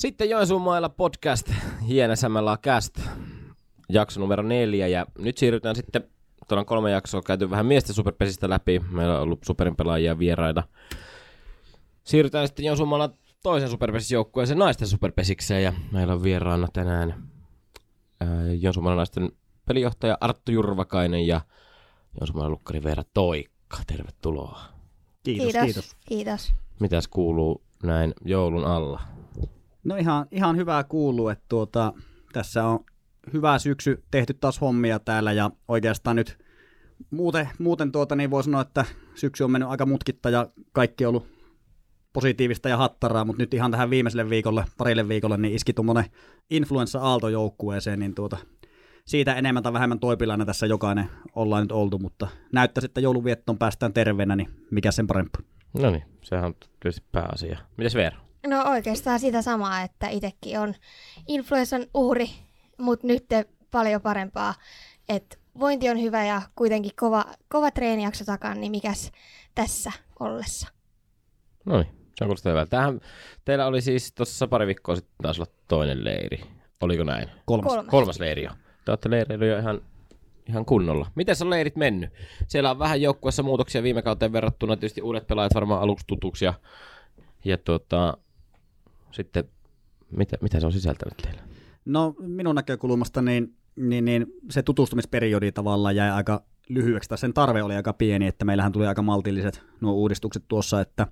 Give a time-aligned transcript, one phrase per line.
[0.00, 1.50] Sitten Joensuun mailla podcast,
[1.88, 3.00] Hienesämällä cast,
[3.88, 4.86] jakso numero neljä.
[4.86, 6.04] Ja nyt siirrytään sitten,
[6.48, 8.78] tuolla on kolme jaksoa käyty vähän miesten superpesistä läpi.
[8.90, 10.62] Meillä on ollut superin pelaajia vieraita.
[12.04, 13.10] Siirrytään sitten Joensuun mailla
[13.42, 15.62] toisen superpesisjoukkueeseen naisten superpesikseen.
[15.62, 17.28] Ja meillä on vieraana tänään
[18.60, 19.32] Joensuun mailla naisten
[19.66, 21.40] pelijohtaja Arttu Jurvakainen ja
[22.20, 23.78] Joensuun mailla lukkari Veera Toikka.
[23.86, 24.60] Tervetuloa.
[25.22, 25.64] Kiitos, kiitos.
[25.64, 25.96] kiitos.
[26.08, 26.54] kiitos.
[26.80, 29.19] Mitäs kuuluu näin joulun alla?
[29.84, 31.92] No ihan, ihan hyvää kuuluu, että tuota,
[32.32, 32.84] tässä on
[33.32, 36.38] hyvä syksy tehty taas hommia täällä ja oikeastaan nyt
[37.10, 38.84] muuten, muuten tuota, niin voi sanoa, että
[39.14, 41.26] syksy on mennyt aika mutkitta ja kaikki on ollut
[42.12, 46.04] positiivista ja hattaraa, mutta nyt ihan tähän viimeiselle viikolle, parille viikolle, niin iski tuommoinen
[46.50, 48.36] influenssa-aalto joukkueeseen, niin tuota,
[49.06, 53.92] siitä enemmän tai vähemmän toipilainen tässä jokainen ollaan nyt oltu, mutta näyttäisi, että jouluviettoon päästään
[53.92, 55.38] terveenä, niin mikä sen parempi.
[55.78, 57.58] No niin, sehän on tietysti pääasia.
[57.76, 58.29] Mitäs Veera?
[58.46, 60.74] No oikeastaan sitä samaa, että itsekin on
[61.28, 62.30] influenssan uhri,
[62.78, 63.26] mutta nyt
[63.70, 64.54] paljon parempaa.
[65.08, 69.12] Että vointi on hyvä ja kuitenkin kova, kova treenijakso takana, niin mikäs
[69.54, 70.68] tässä ollessa.
[71.64, 72.70] No niin, se on kuulostaa hyvältä.
[72.70, 73.00] Tämähän,
[73.44, 76.40] teillä oli siis tuossa pari viikkoa sitten taas olla toinen leiri.
[76.80, 77.28] Oliko näin?
[77.46, 77.72] Kolmas.
[77.72, 77.90] Kolmas.
[77.90, 78.50] Kolmas leiri jo.
[78.84, 79.80] Te olette leireily jo ihan,
[80.48, 81.06] ihan kunnolla.
[81.14, 82.10] Miten on leirit mennyt?
[82.48, 84.76] Siellä on vähän joukkueessa muutoksia viime kauteen verrattuna.
[84.76, 86.44] Tietysti uudet pelaajat varmaan aluksi tutuksi.
[86.44, 86.54] Ja,
[87.44, 88.16] ja tuota,
[89.12, 89.44] sitten,
[90.16, 91.42] mitä, mitä se on sisältänyt teillä?
[91.84, 97.62] No minun näkökulmasta niin, niin, niin se tutustumisperiodi tavallaan jäi aika lyhyeksi, tai sen tarve
[97.62, 101.06] oli aika pieni, että meillähän tuli aika maltilliset nuo uudistukset tuossa, että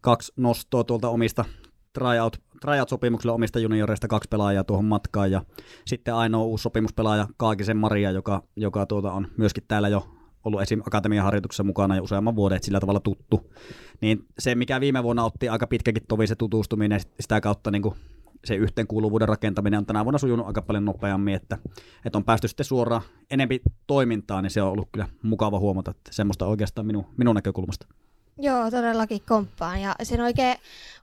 [0.00, 1.44] kaksi nostoa tuolta omista
[1.92, 5.42] tryout, tryout-sopimuksella omista junioreista kaksi pelaajaa tuohon matkaan, ja
[5.86, 10.08] sitten ainoa uusi sopimuspelaaja Kaakisen Maria, joka, joka tuota on myöskin täällä jo
[10.44, 10.80] ollut esim.
[10.86, 13.50] akatemian harjoituksessa mukana jo useamman vuoden, että sillä tavalla tuttu.
[14.00, 17.94] Niin se, mikä viime vuonna otti aika pitkäkin tovi se tutustuminen, sitä kautta niin kuin
[18.44, 21.58] se yhteenkuuluvuuden rakentaminen on tänä vuonna sujunut aika paljon nopeammin, että,
[22.04, 26.10] että on päästy sitten suoraan enempi toimintaan, niin se on ollut kyllä mukava huomata, että
[26.12, 27.86] semmoista oikeastaan minun, minun näkökulmasta.
[28.38, 29.80] Joo, todellakin komppaan.
[29.80, 30.56] Ja sen oikein,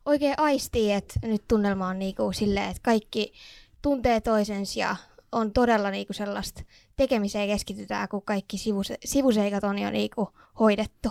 [0.06, 3.34] oikein aistii, että nyt tunnelma on niinku silleen, että kaikki
[3.82, 4.96] tuntee toisensa ja
[5.32, 6.64] on todella niinku sellaista
[7.00, 10.30] tekemiseen keskitytään, kun kaikki sivuse- sivuseikat on jo niinku
[10.60, 11.10] hoidettu.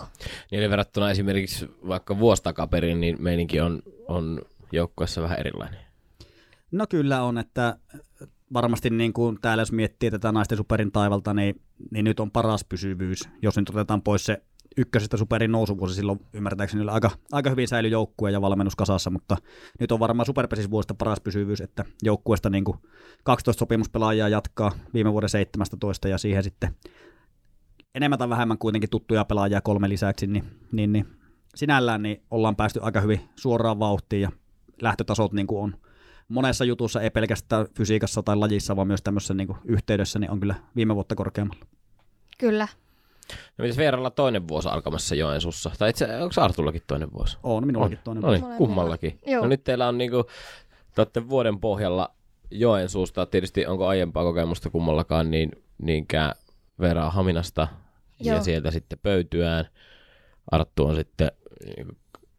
[0.51, 4.41] Niin verrattuna esimerkiksi vaikka vuosi takaperin, niin meininki on, on
[4.71, 5.79] joukkueessa vähän erilainen.
[6.71, 7.77] No kyllä on, että
[8.53, 11.61] varmasti niin kuin täällä jos miettii tätä naisten superin taivalta, niin,
[11.91, 13.29] niin nyt on paras pysyvyys.
[13.41, 14.41] Jos nyt otetaan pois se
[14.77, 19.37] ykkösestä superin nousuvuosi, silloin ymmärtääkseni oli aika, aika hyvin säilyi joukkue ja valmennus kasassa, mutta
[19.79, 22.77] nyt on varmaan superpesisvuosista paras pysyvyys, että joukkueesta niin kuin
[23.23, 26.75] 12 sopimuspelaajaa jatkaa viime vuoden 17 ja siihen sitten
[27.95, 31.05] enemmän tai vähemmän kuitenkin tuttuja pelaajia kolme lisäksi, niin, niin, niin
[31.55, 34.31] sinällään niin ollaan päästy aika hyvin suoraan vauhtiin ja
[34.81, 35.75] lähtötasot niin kuin on
[36.27, 40.39] monessa jutussa, ei pelkästään fysiikassa tai lajissa, vaan myös tämmöisessä niin kuin yhteydessä, niin on
[40.39, 41.65] kyllä viime vuotta korkeammalla.
[42.37, 42.67] Kyllä.
[43.57, 45.71] No mitäs Veeralla toinen vuosi alkamassa Joensuussa?
[45.79, 47.37] Tai itse, onko Artullakin toinen vuosi?
[47.43, 48.21] On, minullakin toinen.
[48.21, 49.19] No niin, kummallakin.
[49.25, 49.41] Joo.
[49.41, 50.23] No nyt teillä on niinku,
[50.95, 52.15] te olette vuoden pohjalla
[52.51, 53.25] Joensuusta.
[53.25, 56.35] Tietysti onko aiempaa kokemusta kummallakaan niin, niinkään
[56.79, 57.67] Veera Haminasta
[58.23, 58.43] ja Joo.
[58.43, 59.65] sieltä sitten pöytyään.
[60.51, 61.31] Arttu on sitten
[61.65, 61.93] niinku,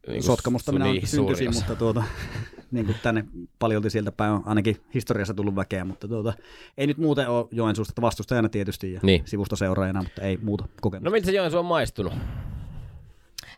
[0.07, 2.03] niinku Sotkamusta minä niin niin, syntyisin, mutta tuota,
[2.71, 3.25] niin kuin tänne
[3.59, 6.33] paljolti sieltä päin on ainakin historiassa tullut väkeä, mutta tuota,
[6.79, 9.21] ei nyt muuten ole Joensuusta että vastustajana tietysti ja Niin.
[9.21, 9.29] niin.
[9.29, 11.05] sivusta seuraajana, mutta ei muuta kokemusta.
[11.05, 12.13] No miltä se Joensuu on maistunut?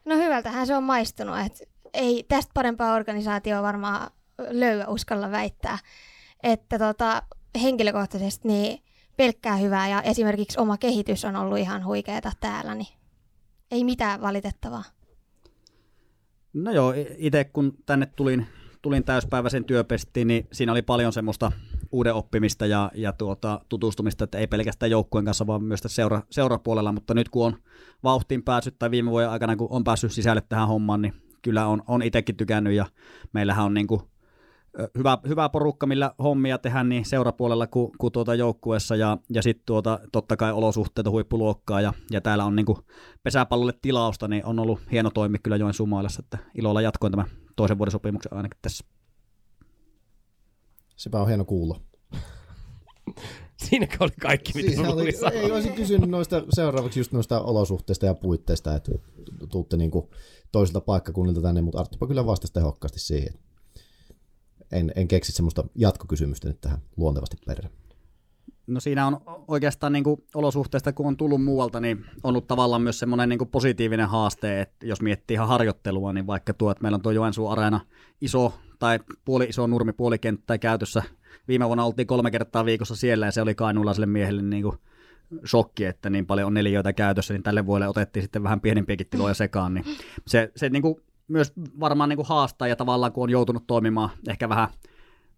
[0.04, 1.64] No hyvältähän se on maistunut, että
[1.94, 4.10] ei tästä parempaa organisaatioa varmaan
[4.50, 5.78] löyä uskalla väittää.
[6.42, 7.22] Että tota,
[7.62, 8.78] henkilökohtaisesti niin
[9.16, 12.94] pelkkää hyvää ja esimerkiksi oma kehitys on ollut ihan huikeeta täällä, niin
[13.70, 14.84] ei mitään valitettavaa.
[16.52, 18.46] No joo, itse kun tänne tulin,
[18.82, 21.52] tulin täyspäiväisen työpestiin, niin siinä oli paljon semmoista
[21.92, 26.92] uuden oppimista ja, ja tuota, tutustumista, että ei pelkästään joukkueen kanssa, vaan myös seura, seurapuolella,
[26.92, 27.56] mutta nyt kun on
[28.04, 31.82] vauhtiin päässyt tai viime vuoden aikana, kun on päässyt sisälle tähän hommaan, niin kyllä on,
[31.86, 32.86] on itsekin tykännyt ja
[33.32, 34.00] meillähän on niin kuin
[34.98, 38.96] hyvä, hyvä porukka, millä hommia tehdään niin seurapuolella kuin, kuin tuota joukkueessa.
[38.96, 42.78] Ja, ja sitten tuota, totta kai olosuhteet on huippuluokkaa ja, ja täällä on niin kuin
[43.22, 47.26] pesäpallolle tilausta, niin on ollut hieno toimi kyllä Joen Sumailassa, että ilolla jatkoin tämän
[47.56, 48.84] toisen vuoden sopimuksen ainakin tässä.
[50.96, 51.80] Sepä on hieno kuulla.
[53.68, 55.30] Siinäkö oli kaikki, mitä sulla oli, sanoa?
[55.30, 58.92] ei, olisin kysynyt noista seuraavaksi just noista olosuhteista ja puitteista, että
[59.50, 60.10] tuutte niinku
[60.52, 63.34] toiselta paikkakunnilta tänne, mutta Arttupa kyllä vastasi tehokkaasti siihen.
[64.72, 67.70] En, en keksi semmoista jatkokysymystä nyt tähän luontevasti perään.
[68.66, 72.82] No siinä on oikeastaan niin kuin olosuhteista, kun on tullut muualta, niin on ollut tavallaan
[72.82, 76.96] myös semmoinen niin positiivinen haaste, että jos miettii ihan harjoittelua, niin vaikka tuo, että meillä
[76.96, 77.80] on tuo Joensuun Areena
[78.20, 81.02] iso tai puoli iso nurmi puolikenttä käytössä.
[81.48, 84.78] Viime vuonna oltiin kolme kertaa viikossa siellä ja se oli kainuulaiselle miehelle niin kuin
[85.46, 89.34] shokki, että niin paljon on neliöitä käytössä, niin tälle vuodelle otettiin sitten vähän pienempiäkin tiloja
[89.34, 89.74] sekaan.
[89.74, 89.84] Niin
[90.26, 90.96] se, se niin kuin
[91.28, 94.68] myös varmaan niin kuin haastaa ja tavallaan kun on joutunut toimimaan ehkä vähän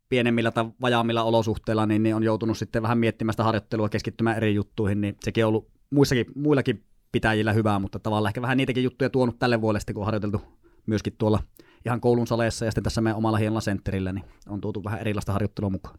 [0.09, 4.55] pienemmillä tai vajaammilla olosuhteilla, niin, niin on joutunut sitten vähän miettimään sitä harjoittelua, keskittymään eri
[4.55, 9.11] juttuihin, niin sekin on ollut muissakin, muillakin pitäjillä hyvää, mutta tavallaan ehkä vähän niitäkin juttuja
[9.11, 10.43] tuonut tälle vuodelle kun on harjoiteltu
[10.87, 11.41] myöskin tuolla
[11.87, 15.33] ihan koulun saleissa ja sitten tässä meidän omalla hienolla sentterillä, niin on tuotu vähän erilaista
[15.33, 15.99] harjoittelua mukaan.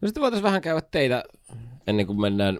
[0.00, 1.24] No sitten voitaisiin vähän käydä teitä,
[1.86, 2.58] ennen kuin mennään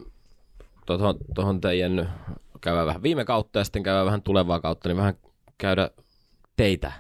[0.86, 2.12] tuohon, tuohon teidän,
[2.60, 5.14] käydään vähän viime kautta ja sitten käydään vähän tulevaa kautta, niin vähän
[5.58, 5.90] käydä
[6.56, 6.92] teitä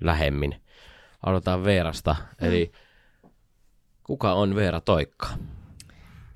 [0.00, 0.54] lähemmin.
[1.26, 2.48] Aloitetaan Veerasta, mm.
[2.48, 2.72] eli
[4.02, 5.26] kuka on Veera Toikka?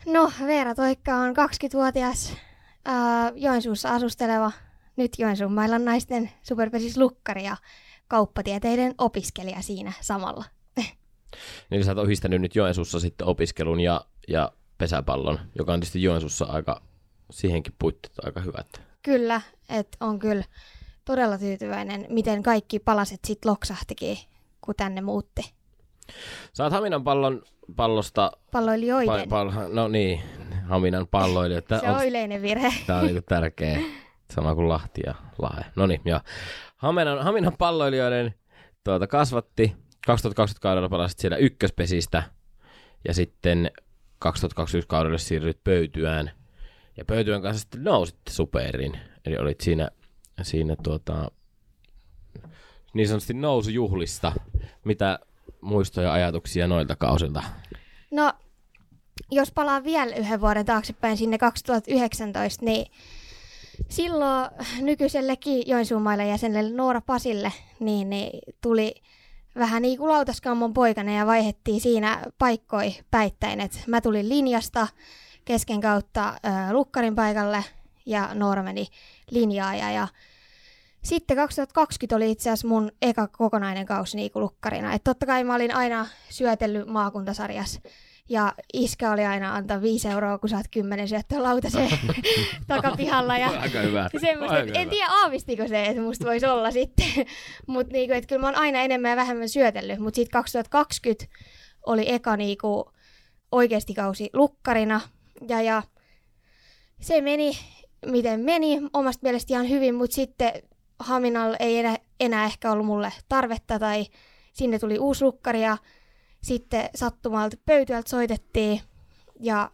[0.06, 2.32] No, Veera Toikka on 20-vuotias
[2.88, 4.52] äh, Joensuussa asusteleva,
[4.96, 7.56] nyt Joensuun mailan naisten superpesis lukkari ja
[8.08, 10.44] kauppatieteiden opiskelija siinä samalla.
[11.70, 16.44] Niin sä oot yhdistänyt nyt Joensuussa sitten opiskelun ja, ja pesäpallon, joka on tietysti Joensuussa
[16.44, 16.82] aika,
[17.30, 18.80] siihenkin puitteet aika hyvät.
[19.02, 20.44] Kyllä, että on kyllä
[21.04, 24.18] todella tyytyväinen, miten kaikki palaset sitten loksahtikin,
[24.60, 25.52] kun tänne muutti.
[26.52, 27.42] Sä oot Haminan pallon,
[27.76, 28.32] pallosta...
[28.52, 29.28] Palloilijoiden.
[29.28, 30.20] Pa, pal, no niin,
[30.68, 31.80] Haminan palloilijoita.
[31.80, 32.72] Se on, yleinen virhe.
[32.86, 33.80] Tämä on niinku tärkeä,
[34.34, 35.64] sama kuin Lahti ja Lahe.
[35.76, 36.20] No niin, ja
[36.76, 38.34] Haminan, Haminan palloilijoiden
[38.84, 39.76] tuota, kasvatti
[40.06, 42.22] 2020 kaudella pelasit siellä ykköspesistä
[43.08, 43.70] ja sitten
[44.18, 46.30] 2021 kaudella siirryit pöytyään.
[46.96, 49.00] Ja pöytyään kanssa sitten nousit superiin.
[49.24, 49.90] Eli olit siinä,
[50.42, 51.30] siinä tuota,
[52.94, 54.32] niin sanotusti nousujuhlista.
[54.84, 55.18] Mitä
[55.60, 57.42] muistoja ja ajatuksia noilta kausilta?
[58.10, 58.32] No,
[59.30, 62.86] jos palaan vielä yhden vuoden taaksepäin sinne 2019, niin
[63.88, 68.94] silloin nykyisellekin Joensuun jäsenelle Noora Pasille niin, niin tuli
[69.58, 73.60] vähän niin kuin lautaskammon poikana ja vaihettiin siinä paikkoi päittäin.
[73.60, 74.88] Et mä tulin linjasta
[75.44, 77.64] kesken kautta äh, lukkarin paikalle
[78.06, 78.86] ja Noora meni
[79.30, 80.08] linjaa ja, ja
[81.04, 84.92] sitten 2020 oli itse asiassa mun eka kokonainen kausi niin kuin lukkarina.
[84.92, 87.80] Et totta kai mä olin aina syötellyt maakuntasarjassa
[88.30, 91.98] ja iskä oli aina antaa viisi euroa, kun saat kymmenen syöttöä lautaseen
[92.68, 93.38] takapihalla.
[93.38, 94.08] Ja Aika hyvä.
[94.20, 97.06] Semmoista, Aika en tiedä aavistiko se, että musta voisi olla sitten.
[97.66, 99.98] Mutta niinku, kyllä mä oon aina enemmän ja vähemmän syötellyt.
[99.98, 101.24] Mutta sitten 2020
[101.86, 102.92] oli eka niinku,
[103.52, 105.00] oikeasti kausi lukkarina.
[105.48, 105.82] Ja, ja
[107.00, 107.52] se meni,
[108.06, 110.52] miten meni, omasta mielestä ihan hyvin, mutta sitten
[111.00, 114.06] Haminalla ei enää, enää ehkä ollut mulle tarvetta tai
[114.52, 115.76] sinne tuli uusi lukkari ja
[116.42, 118.80] sitten sattumalta pöytyältä soitettiin.
[119.40, 119.70] Ja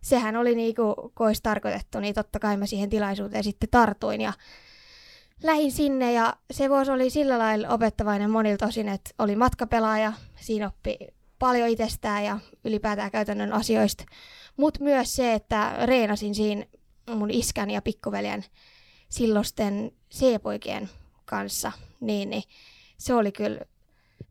[0.00, 4.32] sehän oli niinku, kun olisi tarkoitettu, niin totta kai mä siihen tilaisuuteen sitten tartuin ja
[5.42, 6.12] lähin sinne.
[6.12, 10.98] Ja se vuosi oli sillä lailla opettavainen monilta osin, että oli matkapelaaja, siinä oppi
[11.38, 14.04] paljon itsestään ja ylipäätään käytännön asioista,
[14.56, 16.64] mutta myös se, että reenasin siinä
[17.14, 18.44] mun iskän ja pikkuveljen
[19.10, 20.90] silloisten C-poikien
[21.24, 22.42] kanssa, niin, niin
[22.98, 23.60] se oli kyllä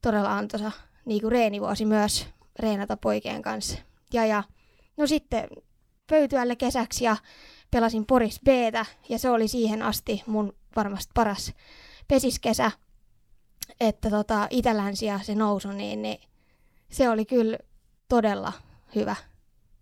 [0.02, 0.72] todella antoisa
[1.06, 2.28] niin kuin reenivuosi myös
[2.60, 3.78] reenata poikien kanssa.
[4.14, 4.44] Ja, ja
[4.98, 5.50] no sitten
[6.08, 7.18] pöytyälle kesäksi ja
[7.72, 8.48] pelasin Poris b
[9.10, 11.54] ja se oli siihen asti mun varmasti paras
[12.08, 12.72] pesiskesä.
[13.80, 16.22] Että tota, Itä-Länsi ja se nousu, niin, niin
[16.92, 17.58] se oli kyllä
[18.10, 18.54] todella
[18.96, 19.16] hyvä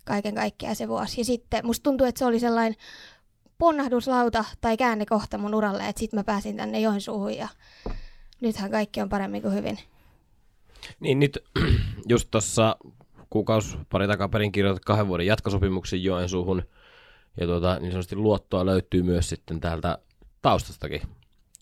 [0.05, 1.22] kaiken kaikkiaan se vuosi.
[1.22, 2.79] Ja sitten musta tuntuu, että se oli sellainen
[3.57, 7.47] ponnahduslauta tai käännekohta mun uralle, että sitten mä pääsin tänne Joensuuhun ja
[8.41, 9.79] nythän kaikki on paremmin kuin hyvin.
[10.99, 11.43] Niin nyt
[12.09, 12.77] just tuossa
[13.29, 16.63] kuukausi pari takaperin kirjoitat kahden vuoden jatkosopimuksen Joensuuhun.
[17.39, 19.97] Ja tuota, niin sanotusti luottoa löytyy myös sitten täältä
[20.41, 21.01] taustastakin.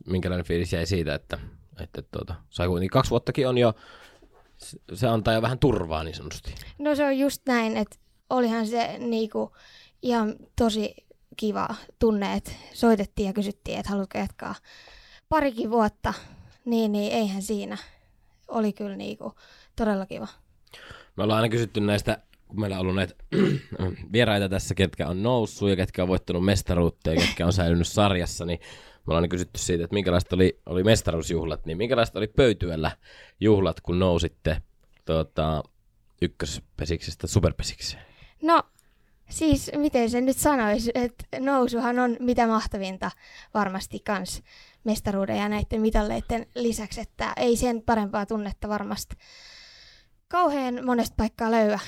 [0.05, 1.39] Minkälainen fiilis jäi siitä, että,
[1.79, 3.73] että tuota, sai kuitenkin kaksi vuottakin on jo,
[4.93, 6.55] se antaa jo vähän turvaa niin sanotusti.
[6.79, 7.95] No se on just näin, että
[8.29, 9.51] olihan se niinku
[10.01, 10.95] ihan tosi
[11.37, 11.67] kiva
[11.99, 14.55] tunne, että soitettiin ja kysyttiin, että haluatko jatkaa
[15.29, 16.13] parikin vuotta,
[16.65, 17.77] niin, niin eihän siinä
[18.47, 19.33] oli kyllä niinku
[19.75, 20.27] todella kiva.
[21.15, 23.15] Me ollaan aina kysytty näistä, kun meillä on ollut näitä
[24.13, 28.45] vieraita tässä, ketkä on noussut ja ketkä on voittanut mestaruutta ja ketkä on säilynyt sarjassa,
[28.45, 32.91] niin me ollaan aina kysytty siitä, että minkälaista oli, oli mestaruusjuhlat, niin minkälaista oli pöytyällä
[33.39, 34.61] juhlat, kun nousitte
[35.05, 35.63] tuota,
[36.21, 38.03] ykköspesiksestä superpesikseen?
[38.41, 38.63] No,
[39.29, 43.11] siis miten se nyt sanoisi, että nousuhan on mitä mahtavinta
[43.53, 44.43] varmasti kans
[44.83, 49.15] mestaruuden ja näiden mitalleiden lisäksi, että ei sen parempaa tunnetta varmasti
[50.27, 51.79] kauhean monesta paikkaa löyä.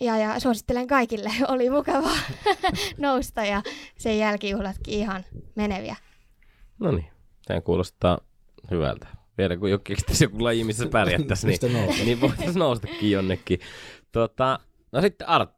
[0.00, 2.10] Ja, ja suosittelen kaikille, oli mukava
[2.98, 3.62] nousta ja
[3.98, 5.24] sen jälkijuhlatkin ihan
[5.54, 5.96] meneviä.
[6.78, 7.08] No niin,
[7.46, 8.18] tämä kuulostaa
[8.70, 9.06] hyvältä.
[9.38, 13.60] Vielä kun keksittäisi joku laji, missä pärjättäisiin, niin, niin voitaisiin noustakin jonnekin.
[14.12, 14.58] Tota,
[14.92, 15.53] no sitten Arttu.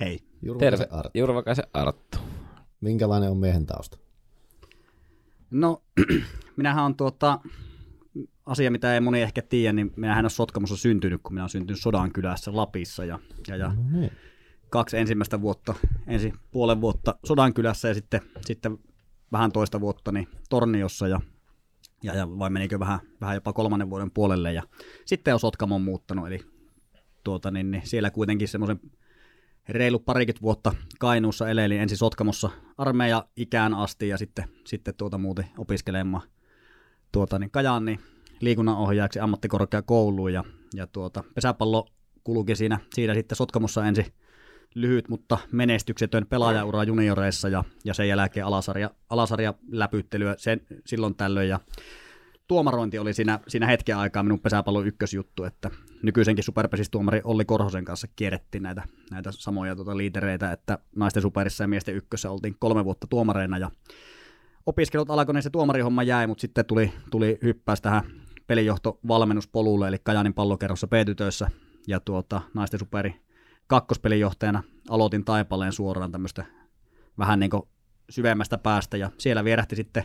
[0.00, 0.18] Hei.
[0.58, 1.18] Terve, Jurvakaisen Arttu.
[1.18, 2.18] Jurvakaisen Arttu.
[2.80, 3.98] Minkälainen on miehen tausta?
[5.50, 5.82] No,
[6.56, 7.40] minähän on tuota,
[8.46, 11.80] asia, mitä ei moni ehkä tiedä, niin minähän on Sotkamossa syntynyt, kun minä olen syntynyt
[11.80, 14.10] Sodankylässä Lapissa ja, ja, ja No niin.
[14.70, 15.74] kaksi ensimmäistä vuotta,
[16.06, 18.78] ensi puolen vuotta Sodankylässä ja sitten, sitten
[19.32, 21.20] vähän toista vuotta niin Torniossa ja,
[22.02, 24.62] ja, ja vai menikö vähän, vähän jopa kolmannen vuoden puolelle ja
[25.04, 26.40] sitten on Sotkamon muuttanut, eli
[27.24, 28.80] tuota, niin, niin siellä kuitenkin semmoisen
[29.68, 35.46] reilu parikymmentä vuotta Kainuussa eleli ensin Sotkamossa armeija ikään asti ja sitten, sitten tuota muuten
[35.58, 36.22] opiskelemaan
[37.12, 37.98] tuota, niin Kajaanni
[38.40, 40.44] liikunnanohjaajaksi ammattikorkeakouluun ja,
[40.74, 41.86] ja tuota, pesäpallo
[42.24, 44.06] kulki siinä, siinä sitten Sotkamossa ensin
[44.74, 51.48] lyhyt, mutta menestyksetön pelaajaura junioreissa ja, ja sen jälkeen alasarja, alasarja läpyttelyä sen, silloin tällöin
[51.48, 51.60] ja
[52.48, 55.70] tuomarointi oli siinä, siinä hetken aikaa minun pesäpallon ykkösjuttu, että
[56.02, 61.68] nykyisenkin superpesistuomari Olli Korhosen kanssa kierrettiin näitä, näitä samoja tuota liitereitä, että naisten superissa ja
[61.68, 63.70] miesten ykkössä oltiin kolme vuotta tuomareina ja
[64.66, 68.02] opiskelut alkoi, niin se tuomarihomma jäi, mutta sitten tuli, tuli hyppäys tähän
[68.46, 71.50] pelijohtovalmennuspolulle, eli Kajanin pallokerrossa B-tytöissä
[71.86, 73.14] ja tuota, naisten superi
[73.66, 76.44] kakkospelijohtajana aloitin Taipaleen suoraan tämmöistä
[77.18, 77.62] vähän niin kuin
[78.10, 80.04] syvemmästä päästä ja siellä vierähti sitten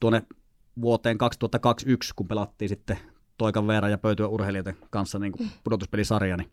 [0.00, 0.22] tuonne
[0.80, 2.98] vuoteen 2021, kun pelattiin sitten
[3.38, 6.52] Toikan Veera ja Pöytyä urheilijoiden kanssa niin kuin pudotuspelisarja, niin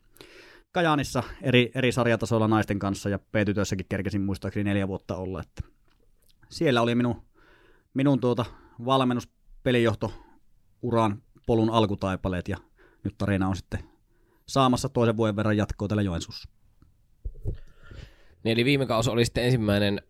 [0.72, 5.40] Kajaanissa eri, eri sarjatasoilla naisten kanssa ja P-tytöissäkin kerkesin muistaakseni neljä vuotta olla.
[5.40, 5.62] Että
[6.48, 7.22] siellä oli minun,
[7.94, 8.44] minun tuota
[8.84, 10.12] valmennuspelijohto
[10.82, 12.56] uran polun alkutaipaleet ja
[13.04, 13.80] nyt tarina on sitten
[14.46, 16.48] saamassa toisen vuoden verran jatkoa täällä Joensuussa.
[18.44, 20.02] Niin eli viime kausi oli sitten ensimmäinen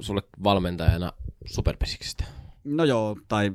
[0.00, 1.12] sulle valmentajana
[1.46, 2.24] superpesiksestä.
[2.76, 3.52] No joo, tai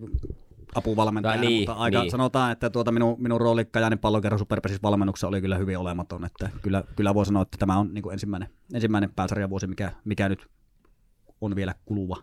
[0.75, 2.11] apuvalmentajana, Tai niin, mutta aika niin.
[2.11, 6.49] sanotaan, että tuota minun, minun rooli Kajaanin pallokerran superpesis valmennuksessa oli kyllä hyvin olematon, että
[6.61, 10.47] kyllä, kyllä voi sanoa, että tämä on niin ensimmäinen, ensimmäinen pääsarjavuosi, mikä, mikä nyt
[11.41, 12.15] on vielä kuluva.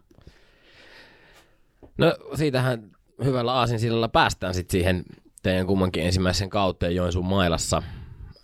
[1.98, 2.90] No siitähän
[3.24, 5.04] hyvällä aasinsillalla päästään sitten siihen
[5.42, 7.82] teidän kummankin ensimmäisen kauteen Joensuun mailassa.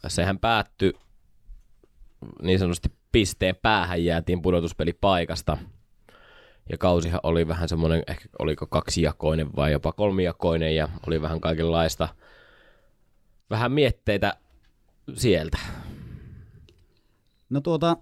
[0.08, 0.92] Sehän päättyi
[2.42, 5.58] niin sanotusti pisteen päähän jäätiin pudotuspelipaikasta.
[6.70, 12.08] Ja kausihan oli vähän semmoinen, ehkä oliko kaksijakoinen vai jopa kolmijakoinen ja oli vähän kaikenlaista
[13.50, 14.36] vähän mietteitä
[15.14, 15.58] sieltä.
[17.50, 17.96] No tuota,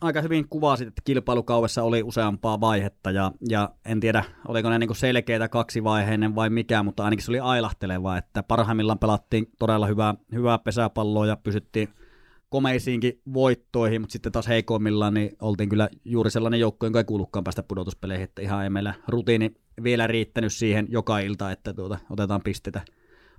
[0.00, 4.94] aika hyvin kuvasit, että kilpailukaudessa oli useampaa vaihetta ja, ja en tiedä, oliko ne niinku
[4.94, 10.58] selkeitä kaksivaiheinen vai mikä, mutta ainakin se oli ailahteleva, että parhaimmillaan pelattiin todella hyvää, hyvää
[10.58, 11.88] pesäpalloa ja pysyttiin
[12.48, 17.44] komeisiinkin voittoihin, mutta sitten taas heikoimmillaan niin oltiin kyllä juuri sellainen joukko, jonka ei kuulukaan
[17.44, 22.40] päästä pudotuspeleihin, että ihan ei meillä rutiini vielä riittänyt siihen joka ilta, että tuota, otetaan
[22.44, 22.80] pisteitä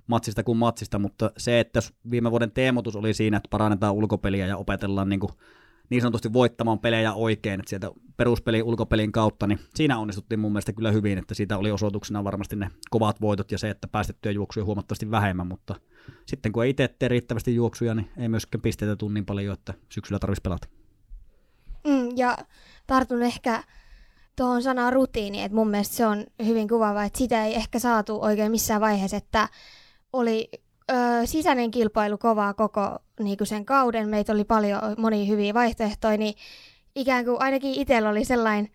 [0.06, 4.56] matsista kuin matsista, mutta se, että viime vuoden teemotus oli siinä, että parannetaan ulkopeliä ja
[4.56, 5.32] opetellaan niin, kuin
[5.90, 10.72] niin sanotusti voittamaan pelejä oikein, että sieltä peruspelin ulkopelin kautta, niin siinä onnistuttiin mun mielestä
[10.72, 14.64] kyllä hyvin, että siitä oli osoituksena varmasti ne kovat voitot ja se, että päästettyjä juoksuja
[14.64, 15.74] huomattavasti vähemmän, mutta
[16.26, 19.74] sitten kun ei itse tee riittävästi juoksuja, niin ei myöskään pisteitä tule niin paljon, että
[19.88, 20.68] syksyllä tarvitsisi pelata.
[21.86, 22.38] Mm, ja
[22.86, 23.62] tartun ehkä
[24.36, 28.22] tuohon sanaan rutiini, että mun mielestä se on hyvin kuvaava, että sitä ei ehkä saatu
[28.22, 29.48] oikein missään vaiheessa, että
[30.12, 30.50] oli
[30.90, 30.94] ö,
[31.26, 36.34] sisäinen kilpailu kovaa koko niin sen kauden, meitä oli paljon monia hyviä vaihtoehtoja, niin
[36.94, 38.72] ikään kuin ainakin itsellä oli sellainen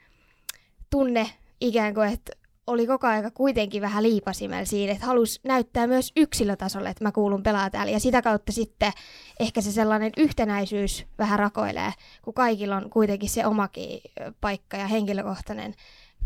[0.90, 1.30] tunne
[1.62, 2.32] ikään kuin, että
[2.68, 7.44] oli koko aika kuitenkin vähän liipasimella siinä, että halusi näyttää myös yksilötasolle, että mä kuulun
[7.44, 7.92] pelaa täällä.
[7.92, 8.92] Ja sitä kautta sitten
[9.40, 14.02] ehkä se sellainen yhtenäisyys vähän rakoilee, kun kaikilla on kuitenkin se omakin
[14.42, 15.74] paikka ja henkilökohtainen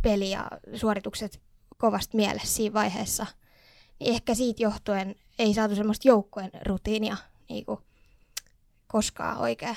[0.01, 1.41] peli ja suoritukset
[1.77, 3.25] kovasti mielessä siinä vaiheessa.
[4.00, 7.18] Niin ehkä siitä johtuen ei saatu semmoista joukkojen rutiinia
[7.50, 7.80] niin kuin
[8.88, 9.75] koskaan oikein.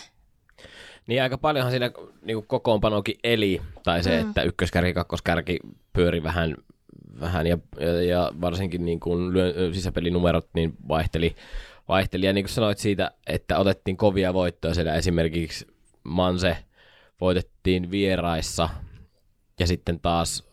[1.06, 1.90] Niin aika paljonhan siinä
[2.22, 4.28] niin kokoonpanokin eli, tai se, Mm.
[4.28, 5.58] että ykköskärki, kakkoskärki
[5.92, 6.56] pyöri vähän,
[7.20, 11.36] vähän ja, ja, ja varsinkin niin kuin lyö, sisäpelinumerot niin vaihteli,
[11.88, 12.26] vaihteli.
[12.26, 15.66] Ja niin kuin sanoit siitä, että otettiin kovia voittoja siellä esimerkiksi
[16.04, 16.56] Manse
[17.20, 18.68] voitettiin vieraissa
[19.60, 20.44] ja sitten taas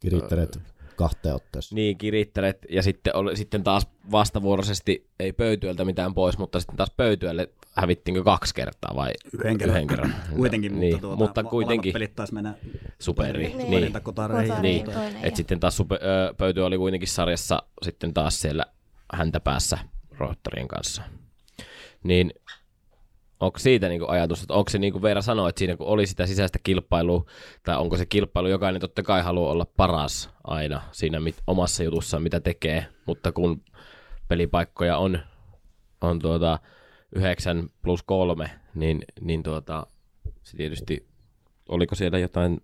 [0.00, 0.58] Kirittäneet
[0.96, 1.76] kahteen otteeseen.
[1.76, 6.90] niin kirittelet ja sitten, oli, sitten taas vastavuoroisesti ei pöytyöltä mitään pois, mutta sitten taas
[6.96, 9.76] pöytyölle hävittiinkö kaksi kertaa vai Yhden kerran.
[9.76, 10.14] Yhden kerran.
[10.36, 12.54] Kuitenkin, niin, mutta, tuota, mutta kuitenkin pelit taisi mennä
[12.98, 13.54] superi.
[13.54, 13.70] Niin.
[13.70, 14.02] Niin.
[14.02, 14.62] kotareihin.
[14.62, 14.86] Niin,
[15.22, 18.64] et sitten taas super, ö, pöyty oli kuitenkin sarjassa sitten taas siellä
[19.12, 19.78] häntä päässä
[20.18, 21.02] Rohtarien kanssa.
[22.02, 22.32] Niin
[23.42, 26.06] onko siitä niin ajatus, että onko se niin kuin Veera sanoi, että siinä kun oli
[26.06, 27.24] sitä sisäistä kilpailua,
[27.62, 32.22] tai onko se kilpailu, jokainen totta kai haluaa olla paras aina siinä mit, omassa jutussaan,
[32.22, 33.62] mitä tekee, mutta kun
[34.28, 35.18] pelipaikkoja on,
[36.00, 36.58] on tuota
[37.14, 39.86] 9 plus 3, niin, niin tuota,
[40.42, 41.06] se tietysti,
[41.68, 42.60] oliko siellä jotain,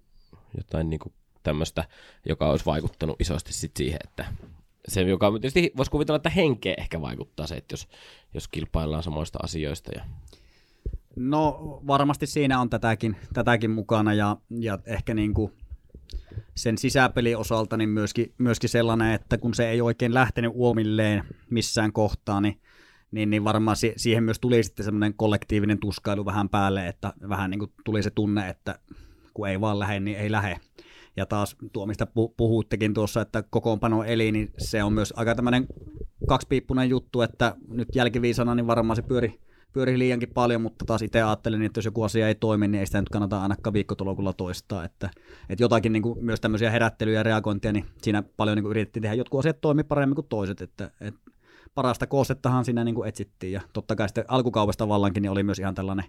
[0.57, 1.85] jotain niin kuin tämmöistä,
[2.29, 4.25] joka olisi vaikuttanut isosti sit siihen, että
[4.89, 7.89] se, joka tietysti voisi kuvitella, että henkeä ehkä vaikuttaa se, että jos,
[8.35, 9.91] jos kilpaillaan samoista asioista.
[9.95, 10.05] Ja...
[11.19, 15.53] No varmasti siinä on tätäkin, tätäkin mukana ja, ja ehkä niin kuin
[16.55, 21.93] sen sisäpeli osalta niin myöskin, myöskin sellainen, että kun se ei oikein lähtenyt uomilleen missään
[21.93, 22.61] kohtaa, niin,
[23.11, 27.51] niin, niin varmaan si- siihen myös tuli sitten semmoinen kollektiivinen tuskailu vähän päälle, että vähän
[27.51, 28.79] niin kuin tuli se tunne, että
[29.35, 30.57] kun ei vaan lähde, niin ei lähde.
[31.17, 32.07] Ja taas tuo, mistä
[32.37, 35.67] puhuttekin tuossa, että kokoonpano eli, niin se on myös aika tämmöinen
[36.29, 39.41] kaksipiippunen juttu, että nyt jälkiviisana niin varmaan se pyöri,
[39.79, 42.87] pyöri liiankin paljon, mutta taas itse ajattelin, että jos joku asia ei toimi, niin ei
[42.87, 44.85] sitä nyt kannata ainakaan viikkotolokulla toistaa.
[44.85, 45.11] Että,
[45.49, 49.03] että jotakin niin kuin, myös tämmöisiä herättelyjä ja reagointia, niin siinä paljon niin kuin yritettiin
[49.03, 49.15] tehdä.
[49.15, 51.21] Jotkut asiat toimi paremmin kuin toiset, että, että
[51.75, 53.53] parasta koostettahan siinä niin kuin etsittiin.
[53.53, 56.05] Ja totta kai sitten alkukaupasta vallankin niin oli myös ihan tällainen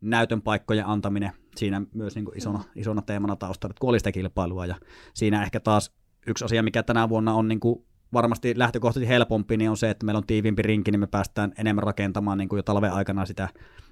[0.00, 2.64] näytön paikkojen antaminen siinä myös niin kuin isona, mm.
[2.80, 4.66] isona teemana taustalla, että kun oli sitä kilpailua.
[4.66, 4.74] Ja
[5.14, 5.92] siinä ehkä taas
[6.26, 10.06] yksi asia, mikä tänä vuonna on niin kuin varmasti lähtökohtaisesti helpompi, niin on se, että
[10.06, 13.48] meillä on tiiviimpi rinki, niin me päästään enemmän rakentamaan niin kuin jo talven aikana sitä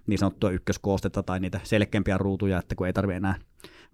[0.07, 3.35] niin sanottua ykköskoostetta tai niitä selkeämpiä ruutuja, että kun ei tarvitse enää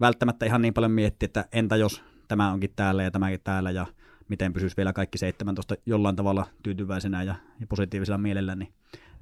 [0.01, 3.87] välttämättä ihan niin paljon miettiä, että entä jos tämä onkin täällä ja tämäkin täällä ja
[4.29, 8.73] miten pysyisi vielä kaikki 17 jollain tavalla tyytyväisenä ja, ja positiivisella mielellä, niin,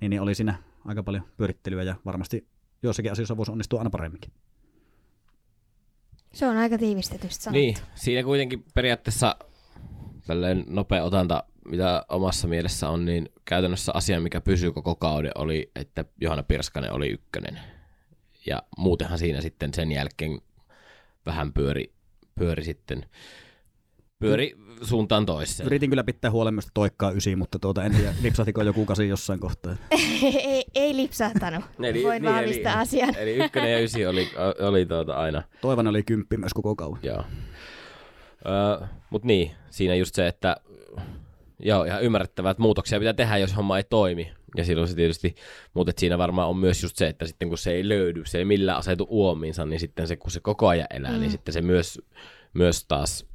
[0.00, 2.46] niin, niin oli siinä aika paljon pyörittelyä ja varmasti
[2.82, 4.32] joissakin asioissa voisi onnistua aina paremminkin.
[6.32, 7.58] Se on aika tiivistetysti sanottu.
[7.58, 9.36] Niin, siinä kuitenkin periaatteessa
[10.26, 15.70] tälleen nopea otanta, mitä omassa mielessä on, niin käytännössä asia, mikä pysyy koko kauden, oli,
[15.76, 17.60] että Johanna Pirskanen oli ykkönen.
[18.46, 20.40] Ja muutenhan siinä sitten sen jälkeen
[21.26, 21.92] vähän pyöri,
[22.34, 23.06] pyöri sitten
[24.18, 25.66] pyöri suuntaan toiseen.
[25.66, 29.40] Yritin kyllä pitää huolen myös toikkaa ysi, mutta tuota, en tiedä, lipsahtiko joku kasi jossain
[29.40, 29.76] kohtaa.
[30.32, 31.64] ei, ei lipsahtanut.
[31.82, 33.16] eli, Voin niin, vahvistaa eli, asian.
[33.16, 34.28] eli ykkönen ja ysi oli,
[34.60, 35.42] oli tuota aina.
[35.60, 37.00] Toivon oli kymppi myös koko kauan.
[37.02, 37.24] Joo.
[38.46, 40.56] Öö, Mutta niin, siinä just se, että
[41.58, 44.32] joo, ihan ymmärrettävää, että muutoksia pitää tehdä, jos homma ei toimi.
[44.56, 45.34] Ja silloin se tietysti,
[45.74, 48.44] mutta siinä varmaan on myös just se, että sitten kun se ei löydy, se ei
[48.44, 51.20] millään asetu uomiinsa, niin sitten se, kun se koko ajan elää, niin mm.
[51.20, 52.00] niin sitten se myös,
[52.54, 53.26] myös taas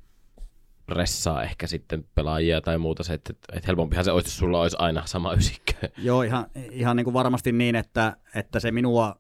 [0.90, 4.78] ressaa ehkä sitten pelaajia tai muuta se, että, että helpompihan se olisi, jos sulla olisi
[4.80, 5.74] aina sama ysikkö.
[5.98, 9.16] Joo, ihan, ihan niin kuin varmasti niin, että, että se minua,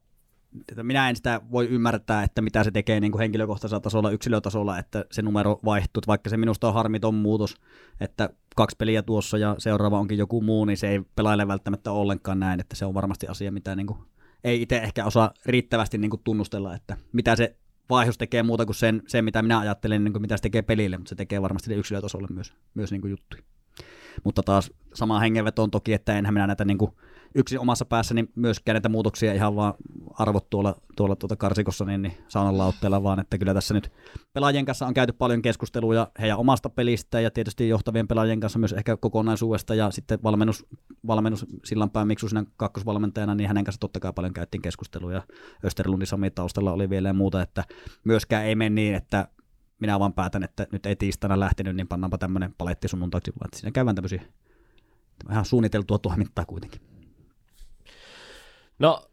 [0.83, 5.05] minä en sitä voi ymmärtää, että mitä se tekee niin kuin henkilökohtaisella tasolla, yksilötasolla, että
[5.11, 7.55] se numero vaihtuu, vaikka se minusta on harmiton muutos,
[7.99, 12.39] että kaksi peliä tuossa ja seuraava onkin joku muu, niin se ei pelaile välttämättä ollenkaan
[12.39, 13.99] näin, että se on varmasti asia, mitä niin kuin
[14.43, 17.55] ei itse ehkä osaa riittävästi niin kuin tunnustella, että mitä se
[17.89, 20.97] vaihdos tekee muuta kuin sen, sen mitä minä ajattelen, niin kuin mitä se tekee pelille,
[20.97, 23.43] mutta se tekee varmasti yksilötasolle myös, myös niin kuin juttuja.
[24.23, 26.91] Mutta taas sama hengenveto on toki, että enhän minä näitä niin kuin
[27.35, 29.73] yksin omassa päässäni myöskään näitä muutoksia ihan vaan
[30.13, 32.57] arvot tuolla, tuolla tuota karsikossa niin, niin saunan
[33.03, 33.91] vaan että kyllä tässä nyt
[34.33, 38.73] pelaajien kanssa on käyty paljon keskusteluja heidän omasta pelistä ja tietysti johtavien pelaajien kanssa myös
[38.73, 40.65] ehkä kokonaisuudesta ja sitten valmennus,
[41.07, 41.45] valmennus
[42.05, 45.23] Miksu siinä kakkosvalmentajana, niin hänen kanssa totta kai paljon käytiin keskusteluja.
[45.65, 47.63] Österlundin Sami taustalla oli vielä ja muuta, että
[48.03, 49.27] myöskään ei mene niin, että
[49.79, 53.71] minä vaan päätän, että nyt ei tiistaina lähtenyt, niin pannaanpa tämmöinen paletti sunnuntaiksi, vaan siinä
[53.71, 54.21] käydään tämmöisiä
[55.31, 56.88] ihan suunniteltua toimintaa kuitenkin.
[58.79, 59.05] No,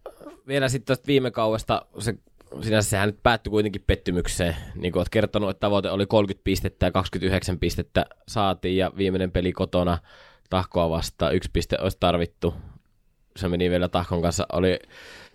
[0.47, 2.15] vielä sitten tuosta viime kaudesta, se,
[2.63, 4.57] sinänsä sehän nyt päättyi kuitenkin pettymykseen.
[4.75, 9.33] Niin kuin olet kertonut, että tavoite oli 30 pistettä ja 29 pistettä saatiin ja viimeinen
[9.33, 9.99] peli kotona
[10.51, 12.55] tahkoa vastaan, yksi piste olisi tarvittu.
[13.37, 14.47] Se meni vielä tahkon kanssa.
[14.53, 14.79] Oli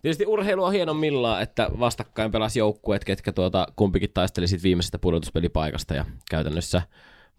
[0.02, 5.94] Tietysti urheilu on hienommillaan, että vastakkain pelasi joukkueet, ketkä tuota, kumpikin taisteli sit viimeisestä pudotuspelipaikasta
[5.94, 6.82] ja käytännössä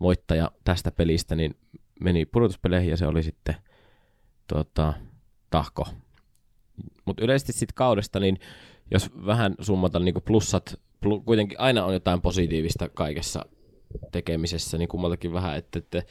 [0.01, 1.57] voittaja tästä pelistä niin
[2.01, 3.55] meni pudotuspeleihin ja se oli sitten
[4.47, 4.93] tuota,
[5.51, 5.89] tahko
[7.05, 8.39] mutta yleisesti sitten kaudesta, niin
[8.91, 13.47] jos vähän summata niin plussat, pl- kuitenkin aina on jotain positiivista kaikessa
[14.13, 16.03] tekemisessä, niin kummaltakin vähän, että, että,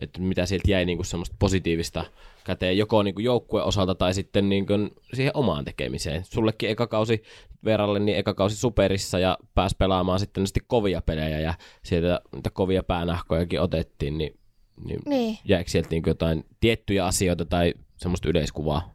[0.00, 2.04] että mitä sieltä jäi niin kuin semmoista positiivista
[2.44, 6.24] käteen, joko niin kuin joukkueen osalta tai sitten niin kuin siihen omaan tekemiseen.
[6.24, 7.22] Sullekin eka kausi
[7.64, 12.82] Veralle, niin eka kausi Superissa ja pääsi pelaamaan sitten kovia pelejä ja sieltä niitä kovia
[12.82, 14.38] päänahkojakin otettiin, niin,
[14.84, 15.38] niin, niin.
[15.44, 18.92] jäikö sieltä niin jotain tiettyjä asioita tai semmoista yleiskuvaa?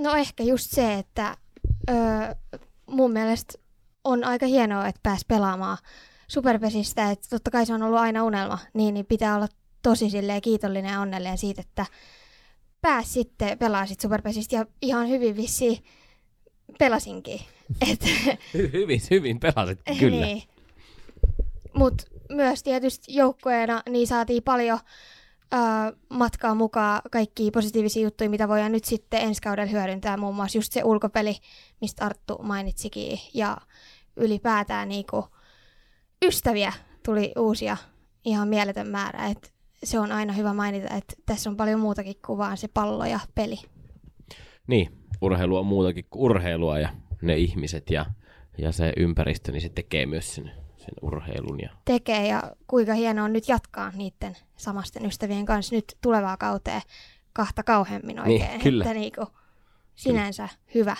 [0.00, 1.36] No ehkä just se, että
[1.90, 1.96] öö,
[2.86, 3.54] mun mielestä
[4.04, 5.78] on aika hienoa, että pääsi pelaamaan
[6.28, 9.48] superpesistä, että totta kai se on ollut aina unelma, niin, niin pitää olla
[9.82, 11.86] tosi silleen kiitollinen ja onnellinen siitä, että
[12.80, 15.84] pääsi sitten pelaa sit superpesistä ja ihan hyvin vissi
[16.78, 17.40] pelasinkin.
[17.90, 20.26] Et, Hy- hyvin, hyvin pelasit, kyllä.
[20.26, 20.42] Niin.
[21.74, 24.78] Mutta myös tietysti joukkueena niin saatiin paljon
[26.08, 30.16] matkaa mukaan kaikki positiivisia juttuja, mitä voidaan nyt sitten ensi kaudella hyödyntää.
[30.16, 31.36] Muun muassa just se ulkopeli,
[31.80, 33.18] mistä Arttu mainitsikin.
[33.34, 33.56] Ja
[34.16, 35.24] ylipäätään niinku,
[36.24, 36.72] ystäviä
[37.04, 37.76] tuli uusia
[38.24, 39.26] ihan mieletön määrä.
[39.26, 39.54] Et
[39.84, 43.20] se on aina hyvä mainita, että tässä on paljon muutakin kuin vaan se pallo ja
[43.34, 43.56] peli.
[44.66, 46.88] Niin, urheilu on muutakin kuin urheilua ja
[47.22, 48.06] ne ihmiset ja,
[48.58, 50.52] ja se ympäristö, niin se tekee myös sen,
[50.84, 51.60] sen urheilun.
[51.60, 51.70] Ja...
[51.84, 56.82] tekee ja kuinka hienoa on nyt jatkaa niiden samasten ystävien kanssa nyt tulevaa kauteen
[57.32, 58.60] kahta kauhemmin Niin, oikein.
[58.60, 58.84] kyllä.
[58.84, 59.26] Että niinku,
[59.94, 60.96] sinänsä hyvä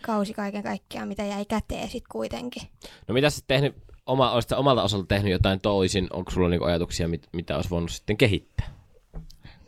[0.00, 2.62] kausi kaiken kaikkiaan, mitä jäi käteen sitten kuitenkin.
[3.08, 6.06] No mitä sä tehnyt, oma, olisit sä omalta osalta tehnyt jotain toisin?
[6.12, 8.66] Onko sulla niinku ajatuksia, mit, mitä olisi voinut sitten kehittää?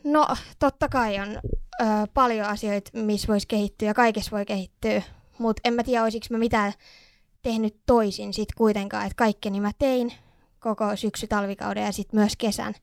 [0.03, 0.27] No,
[0.59, 1.27] totta kai on
[1.81, 5.01] ö, paljon asioita, missä voisi kehittyä ja kaikessa voi kehittyä,
[5.37, 6.73] mutta en mä tiedä, olisiko mä mitään
[7.45, 10.13] tehnyt toisin sit kuitenkaan, että kaikkeni mä tein
[10.59, 12.73] koko syksy, talvikauden ja sitten myös kesän.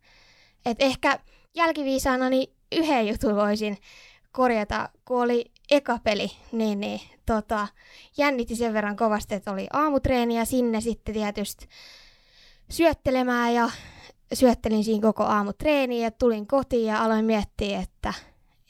[0.66, 1.18] Et ehkä
[1.54, 3.78] jälkiviisaana niin yhden jutun voisin
[4.32, 7.68] korjata, kun oli eka peli, niin, niin tota,
[8.16, 11.68] jännitti sen verran kovasti, että oli aamutreeni ja sinne sitten tietysti
[12.70, 13.70] syöttelemään ja
[14.32, 18.14] syöttelin siinä koko aamu treeniä ja tulin kotiin ja aloin miettiä, että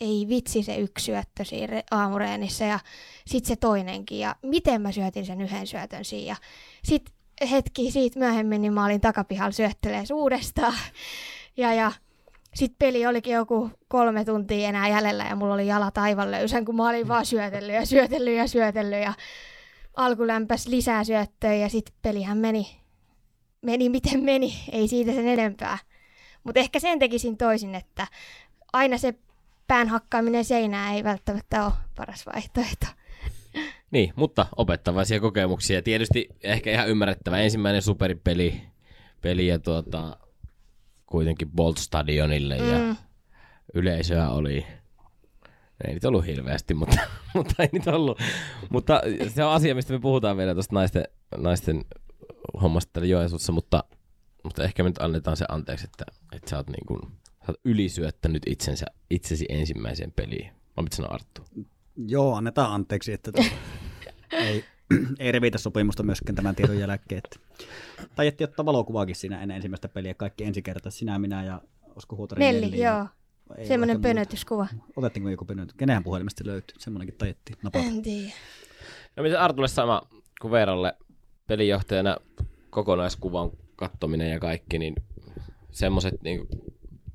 [0.02, 2.78] ei vitsi se yksi syöttö siinä re- aamureenissä ja
[3.26, 6.28] sitten se toinenkin ja miten mä syötin sen yhden syötön siinä.
[6.28, 6.36] Ja
[6.84, 7.14] sitten
[7.50, 10.74] hetki siitä myöhemmin niin mä olin takapihalla syöttelee uudestaan
[11.56, 11.92] ja, ja
[12.54, 16.76] sitten peli olikin joku kolme tuntia enää jäljellä ja mulla oli jalat aivan löysän, kun
[16.76, 19.14] mä olin vaan syötellyt ja syötellyt ja syötellyt ja
[19.96, 22.82] alku lämpäs lisää syöttöjä ja sitten pelihän meni
[23.62, 25.78] meni miten meni, ei siitä sen enempää.
[26.44, 28.06] Mutta ehkä sen tekisin toisin, että
[28.72, 29.14] aina se
[29.66, 32.86] pään hakkaaminen seinään ei välttämättä ole paras vaihtoehto.
[33.90, 35.82] Niin, mutta opettavaisia kokemuksia.
[35.82, 37.38] Tietysti ehkä ihan ymmärrettävä.
[37.38, 38.62] Ensimmäinen superipeli
[39.20, 40.16] peli ja tuota,
[41.06, 42.96] kuitenkin Bolt Stadionille ja Mm.
[43.74, 44.66] yleisöä oli,
[45.86, 46.96] ei niitä ollut hirveästi, mutta,
[47.34, 48.18] mutta ei niitä ollut.
[48.70, 49.00] Mutta
[49.34, 51.04] se on asia, mistä me puhutaan vielä tuosta naisten,
[51.36, 51.84] naisten
[52.62, 53.84] hommasta täällä Joensuussa, mutta,
[54.44, 57.00] mutta ehkä me nyt annetaan se anteeksi, että, että sä oot, niin kuin,
[57.46, 60.46] sä oot ylisyöttänyt itsensä, itsesi ensimmäiseen peliin.
[60.46, 61.42] Mä pitää sanoa Arttu.
[62.06, 63.50] Joo, annetaan anteeksi, että tuota,
[64.32, 64.64] ei,
[65.18, 67.22] ei revitä sopimusta myöskään tämän tiedon jälkeen.
[67.24, 67.36] Että.
[68.14, 72.38] Tajettiin ottaa valokuvaakin siinä ennen ensimmäistä peliä, kaikki ensi kertaa, sinä, minä ja olisiko huutari
[72.38, 73.06] Nelli, ja- joo.
[73.58, 74.66] ei Semmoinen pönötyskuva.
[74.96, 75.74] Otettiinko joku pönötys?
[75.74, 76.76] Kenenhän puhelimesta löytyi?
[76.78, 77.84] Semmoinenkin tajettiin napata.
[77.84, 78.32] En tiedä.
[79.16, 80.02] No mitä Artulle sama
[80.40, 80.96] kuin Veeralle
[81.46, 82.16] pelinjohtajana
[82.70, 84.94] kokonaiskuvan kattominen ja kaikki, niin
[85.70, 86.48] semmoiset niin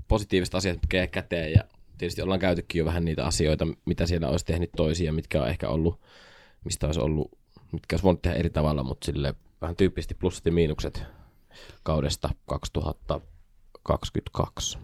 [0.07, 1.63] positiiviset asiat, jää käteen ja
[1.97, 5.69] tietysti ollaan käytykin jo vähän niitä asioita, mitä siellä olisi tehnyt toisia, mitkä on ehkä
[5.69, 5.99] ollut,
[6.65, 7.31] mistä olisi ollut,
[7.71, 11.03] mitkä olisi voinut tehdä eri tavalla, mutta sille vähän tyyppisesti plussat ja miinukset
[11.83, 14.77] kaudesta 2022.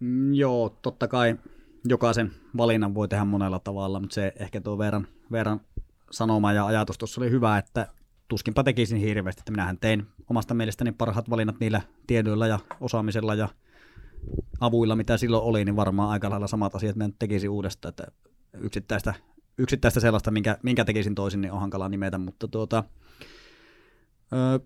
[0.00, 1.36] Mm, joo, totta kai
[1.84, 5.60] jokaisen valinnan voi tehdä monella tavalla, mutta se ehkä tuo verran, verran
[6.10, 7.88] sanoma ja ajatus tuossa oli hyvä, että
[8.28, 13.48] tuskinpa tekisin hirveästi, että minähän tein omasta mielestäni parhaat valinnat niillä tiedoilla ja osaamisella ja
[14.60, 18.06] avuilla, mitä silloin oli, niin varmaan aika lailla samat asiat minä nyt tekisin uudestaan, että
[18.58, 19.14] yksittäistä,
[19.58, 22.84] yksittäistä sellaista, minkä, minkä tekisin toisin, niin on hankala nimetä, mutta tuota,
[24.32, 24.60] ö,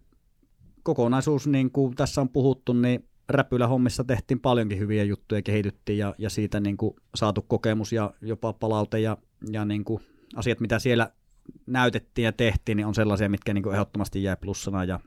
[0.83, 6.15] kokonaisuus, niin kuin tässä on puhuttu, niin räpylä hommissa tehtiin paljonkin hyviä juttuja, kehityttiin ja,
[6.19, 9.17] ja siitä niin kuin saatu kokemus ja jopa palaute ja,
[9.53, 10.03] ja niin kuin
[10.37, 11.11] asiat, mitä siellä
[11.67, 15.01] näytettiin ja tehtiin, niin on sellaisia, mitkä niin kuin ehdottomasti jäi plussana ja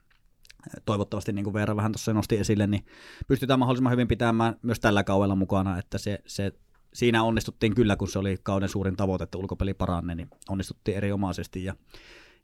[0.86, 2.86] toivottavasti, niin kuin Veera vähän tuossa nosti esille, niin
[3.28, 6.52] pystytään mahdollisimman hyvin pitämään myös tällä kaudella mukana, että se, se
[6.94, 11.64] siinä onnistuttiin kyllä, kun se oli kauden suurin tavoite, että ulkopeli paranne, niin onnistuttiin erinomaisesti
[11.64, 11.76] ja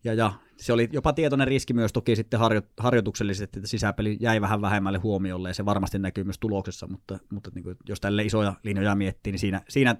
[0.03, 4.41] ja, ja se oli jopa tietoinen riski myös toki sitten harjo, harjoituksellisesti, että sisäpeli jäi
[4.41, 8.23] vähän vähemmälle huomiolle ja se varmasti näkyy myös tuloksessa, mutta, mutta niin kuin, jos tälle
[8.23, 9.95] isoja linjoja miettii, niin siinä, siinä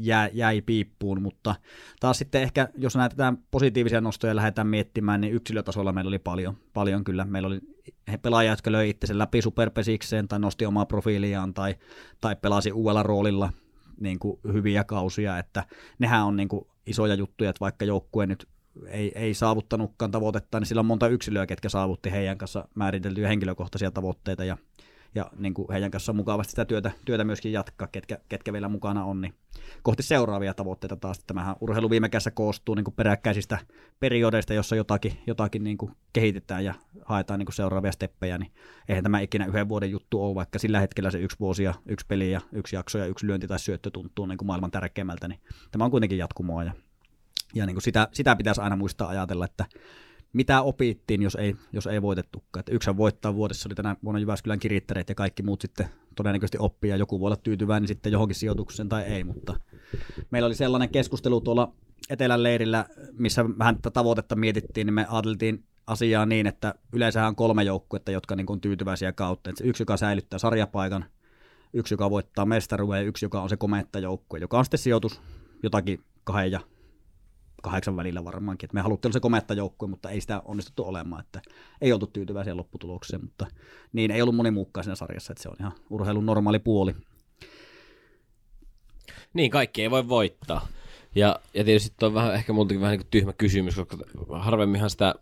[0.00, 1.54] jäi, jäi piippuun, mutta
[2.00, 6.56] taas sitten ehkä, jos näytetään positiivisia nostoja ja lähdetään miettimään, niin yksilötasolla meillä oli paljon,
[6.72, 7.24] paljon kyllä.
[7.24, 7.60] Meillä oli
[8.12, 11.74] he pelaajia, jotka löi itse läpi superpesikseen tai nosti omaa profiiliaan tai,
[12.20, 13.52] tai pelasi uudella roolilla
[14.00, 15.64] niin kuin hyviä kausia, että
[15.98, 18.48] nehän on niin kuin isoja juttuja, että vaikka joukkue nyt
[18.86, 23.90] ei, ei saavuttanutkaan tavoitetta, niin sillä on monta yksilöä, ketkä saavutti heidän kanssa määriteltyjä henkilökohtaisia
[23.90, 24.56] tavoitteita ja,
[25.14, 29.04] ja niin kuin heidän kanssa mukavasti sitä työtä, työtä myöskin jatkaa, ketkä, ketkä vielä mukana
[29.04, 29.34] on, niin
[29.82, 31.24] kohti seuraavia tavoitteita taas.
[31.26, 33.58] Tämähän urheilu viime kädessä koostuu niin kuin peräkkäisistä
[34.00, 38.52] periodeista, jossa jotakin, jotakin niin kuin kehitetään ja haetaan niin kuin seuraavia steppejä, niin
[38.88, 42.06] eihän tämä ikinä yhden vuoden juttu ole, vaikka sillä hetkellä se yksi vuosi ja yksi
[42.06, 45.40] peli ja yksi jakso ja yksi lyönti tai syöttö tuntuu niin kuin maailman tärkeimmältä, niin
[45.70, 46.72] tämä on kuitenkin jatkumoa ja
[47.54, 49.64] Ja niin kuin sitä, sitä pitäisi aina muistaa ajatella, että
[50.32, 52.60] mitä opittiin, jos ei, jos ei voitettukaan.
[52.60, 56.90] Että yksihän voittaa vuodessa, oli tänä vuonna Jyväskylän kirittäreet ja kaikki muut sitten todennäköisesti oppii
[56.90, 59.60] ja joku voi olla tyytyväinen sitten johonkin sijoitukseen tai ei, mutta
[60.30, 61.72] meillä oli sellainen keskustelu tuolla
[62.10, 67.36] Etelän leirillä, missä vähän tätä tavoitetta mietittiin, niin me ajateltiin asiaa niin, että yleensä on
[67.36, 69.50] kolme joukkuetta, jotka niin on tyytyväisiä kautta.
[69.50, 71.04] Että yksi, joka säilyttää sarjapaikan,
[71.72, 75.20] yksi, joka voittaa mestaruuden ja yksi, joka on se kometta joukkue, joka on sitten sijoitus
[75.62, 76.60] jotakin kahden ja
[77.62, 78.66] kahdeksan välillä varmaankin.
[78.66, 81.20] Et me haluttiin se kometta joukkue, mutta ei sitä onnistuttu olemaan.
[81.20, 81.42] Että
[81.80, 83.46] ei oltu tyytyväisiä lopputulokseen, mutta
[83.92, 86.94] niin ei ollut moni muukkaan siinä sarjassa, että se on ihan urheilun normaali puoli.
[89.34, 90.68] Niin, kaikki ei voi voittaa.
[91.14, 93.96] Ja, ja tietysti on vähän, ehkä multakin vähän niin kuin tyhmä kysymys, koska
[94.38, 95.14] harvemminhan sitä,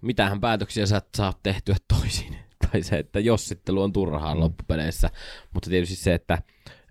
[0.00, 2.36] mitähän päätöksiä sä saa tehtyä toisin.
[2.72, 4.40] Tai se, että jos sitten on turhaa mm.
[4.40, 5.10] loppupeleissä.
[5.54, 6.42] Mutta tietysti se, että,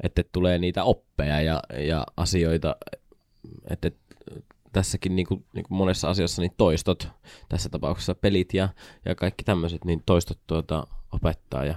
[0.03, 2.75] että tulee niitä oppeja ja, ja asioita,
[3.69, 3.91] että
[4.71, 7.09] tässäkin niin kuin, niin kuin monessa asiassa niin toistot,
[7.49, 8.69] tässä tapauksessa pelit ja,
[9.05, 11.75] ja kaikki tämmöiset, niin toistot tuota, opettaa ja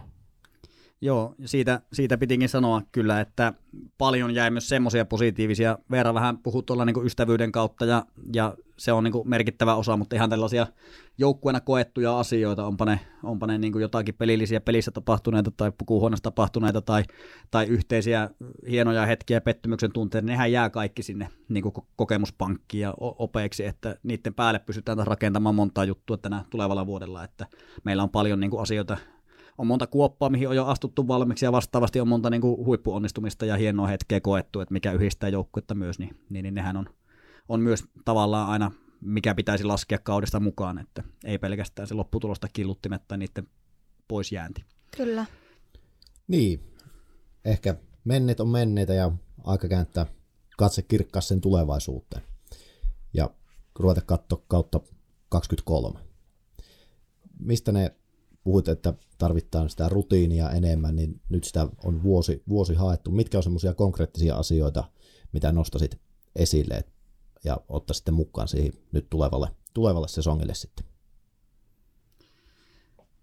[1.05, 3.53] Joo, siitä, siitä pitikin sanoa kyllä, että
[3.99, 5.79] paljon jäi myös semmoisia positiivisia.
[5.91, 10.17] Veera vähän puhuu tuolla niin ystävyyden kautta ja, ja se on niin merkittävä osa, mutta
[10.17, 10.67] ihan tällaisia
[11.19, 16.83] joukkueena koettuja asioita, onpa ne, onpa ne niin jotakin pelillisiä pelissä tapahtuneita tai pukuhuoneessa tapahtuneita
[16.83, 17.05] tai,
[17.51, 18.31] tai yhteisiä
[18.71, 21.65] hienoja hetkiä pettymyksen tunteita, nehän jää kaikki sinne niin
[21.97, 27.47] kokemuspankkiin ja opeeksi, että niiden päälle pystytään rakentamaan monta juttua tänä tulevalla vuodella, että
[27.85, 28.97] meillä on paljon niin asioita
[29.59, 33.47] on monta kuoppaa, mihin on jo astuttu valmiiksi ja vastaavasti on monta niin kuin huippuonnistumista
[33.47, 36.87] ja hienoa hetkeä koettu, että mikä yhdistää joukkuetta myös, niin, niin, niin nehän on,
[37.49, 43.09] on myös tavallaan aina mikä pitäisi laskea kaudesta mukaan, että ei pelkästään se lopputulosta killuttimet
[43.09, 43.49] tai niiden
[44.09, 44.65] poisjäänti.
[44.97, 45.27] Kyllä.
[46.29, 46.73] Niin,
[47.45, 49.13] ehkä menneet on menneitä ja
[49.45, 50.07] aika kääntää
[50.57, 52.23] katse kirkkaasti sen tulevaisuuteen.
[53.15, 53.31] Ja
[53.79, 54.81] ruveta katsoa kautta
[55.29, 56.01] 23.
[57.39, 57.95] Mistä ne
[58.45, 63.11] puhuit, että tarvitaan sitä rutiinia enemmän, niin nyt sitä on vuosi, vuosi haettu.
[63.11, 64.85] Mitkä on semmoisia konkreettisia asioita,
[65.33, 66.01] mitä nostasit
[66.37, 66.85] esille
[67.45, 70.87] ja ottaisitte mukaan siihen nyt tulevalle, tulevalle sesongille sitten?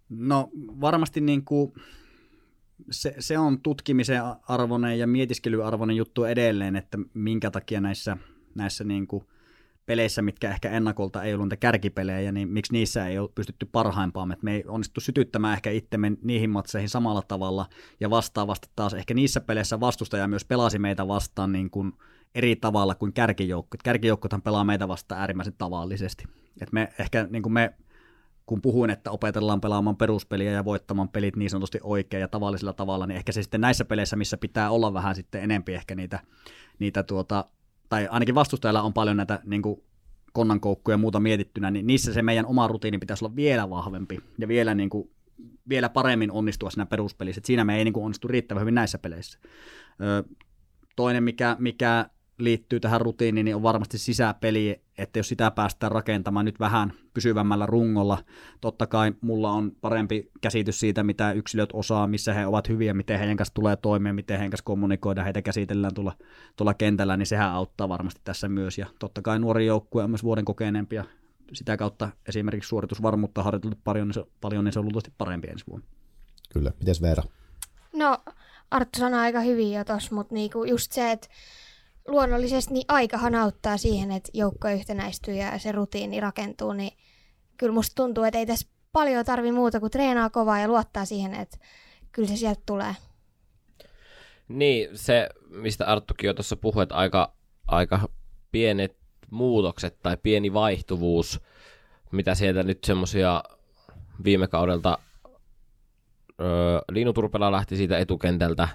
[0.10, 1.74] No varmasti niin kuin
[2.92, 8.18] se, se on tutkimisen arvoinen ja mietiskelyn juttu edelleen, että minkä takia näissä,
[8.56, 9.24] näissä niin kuin–
[9.86, 14.32] peleissä, mitkä ehkä ennakolta ei ollut niitä kärkipelejä, niin miksi niissä ei ole pystytty parhaimpaan.
[14.32, 17.66] että me ei onnistu sytyttämään ehkä itsemme niihin matseihin samalla tavalla,
[18.00, 21.94] ja vastaavasti taas ehkä niissä peleissä vastustaja myös pelasi meitä vastaan niin kuin
[22.36, 23.84] eri tavalla kuin kärkijoukkuet.
[23.84, 26.24] Kärkijoukkuethan pelaa meitä vastaan äärimmäisen tavallisesti.
[26.62, 27.74] Et me ehkä niin kuin me
[28.46, 33.08] kun puhuin, että opetellaan pelaamaan peruspeliä ja voittamaan pelit niin sanotusti oikein ja tavallisella tavalla,
[33.08, 36.20] niin ehkä se sitten näissä peleissä, missä pitää olla vähän sitten enempi ehkä niitä,
[36.80, 37.46] niitä tuota,
[37.92, 39.84] tai ainakin vastustajalla on paljon näitä niin kuin
[40.34, 44.48] konnankoukkuja ja muuta mietittynä, niin niissä se meidän oma rutiini pitäisi olla vielä vahvempi ja
[44.48, 45.10] vielä, niin kuin,
[45.70, 47.40] vielä paremmin onnistua siinä peruspelissä.
[47.40, 49.40] Et siinä me ei niin kuin, onnistu riittävän hyvin näissä peleissä.
[50.02, 50.24] Ö,
[50.96, 52.10] toinen, mikä, mikä
[52.44, 57.66] liittyy tähän rutiiniin, niin on varmasti sisäpeli, että jos sitä päästään rakentamaan nyt vähän pysyvämmällä
[57.66, 58.18] rungolla,
[58.62, 63.20] totta kai mulla on parempi käsitys siitä, mitä yksilöt osaa, missä he ovat hyviä, miten
[63.20, 66.14] heidän kanssa tulee toimia, miten heidän kanssa kommunikoida, heitä käsitellään tuolla,
[66.56, 68.78] tuolla kentällä, niin sehän auttaa varmasti tässä myös.
[68.78, 71.06] Ja totta kai nuori joukkue on myös vuoden kokeneempi ja
[71.54, 75.66] sitä kautta esimerkiksi suoritusvarmuutta harjoiteltu paljon, niin se, paljon, niin se on luultavasti parempi ensi
[75.70, 75.88] vuonna.
[76.54, 76.72] Kyllä.
[76.80, 77.24] Mites Veera?
[77.94, 78.18] No,
[78.72, 81.28] Arttu sanoi aika hyvin jo tuossa, mutta niinku just se, että
[82.08, 86.98] luonnollisesti niin aikahan auttaa siihen, että joukko yhtenäistyy ja se rutiini rakentuu, niin
[87.58, 91.34] kyllä musta tuntuu, että ei tässä paljon tarvi muuta kuin treenaa kovaa ja luottaa siihen,
[91.34, 91.58] että
[92.12, 92.96] kyllä se sieltä tulee.
[94.48, 97.34] Niin, se mistä Arttukin jo tuossa puhui, että aika,
[97.68, 98.00] aika
[98.52, 98.98] pienet
[99.32, 101.42] muutokset tai pieni vaihtuvuus,
[102.12, 103.44] mitä sieltä nyt semmoisia
[104.24, 104.98] viime kaudelta
[106.42, 108.68] öö, Liinu Turpela lähti siitä etukentältä,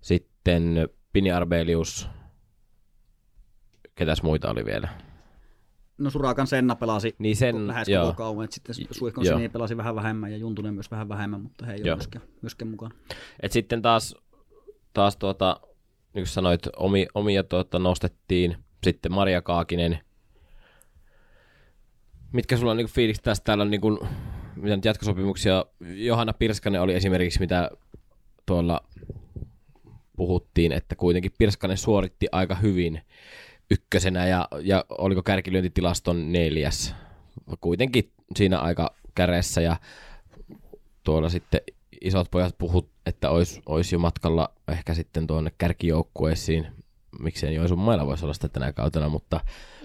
[0.00, 2.08] sitten Pini Arbelius
[3.98, 4.88] Ketäs muita oli vielä?
[5.98, 8.06] No Surakan Senna pelasi niin sen, lähes joo.
[8.06, 11.66] koko kauan, että sitten Suihkon Sini pelasi vähän vähemmän ja Juntunen myös vähän vähemmän, mutta
[11.66, 12.92] he ei ole myöskään, myöskään mukaan.
[13.40, 14.14] Et sitten taas,
[14.92, 15.60] taas tuota,
[16.14, 19.98] niin kuin sanoit, omi, omia tuota, nostettiin, sitten Maria Kaakinen.
[22.32, 23.44] Mitkä sulla on niin fiilikset tästä?
[23.44, 23.98] Täällä on niin kuin,
[24.56, 25.64] mitä nyt jatkosopimuksia.
[25.80, 27.70] Johanna Pirskanen oli esimerkiksi, mitä
[28.46, 28.80] tuolla
[30.16, 33.02] puhuttiin, että kuitenkin Pirskanen suoritti aika hyvin
[33.70, 36.94] ykkösenä ja, ja oliko kärkilyöntitilaston neljäs.
[37.60, 39.76] Kuitenkin siinä aika käreessä ja
[41.04, 41.60] tuolla sitten
[42.00, 46.66] isot pojat puhut, että olisi, olisi jo matkalla ehkä sitten tuonne kärkijoukkueisiin.
[47.20, 49.40] miksei Joensuun mailla voisi olla sitä tänä kautena, mutta,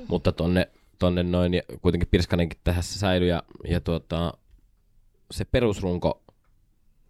[0.08, 0.70] mutta tonne,
[1.00, 4.34] tonne noin, ja kuitenkin Pirskanenkin tässä säilyi, ja, ja tuota,
[5.32, 6.24] se perusrunko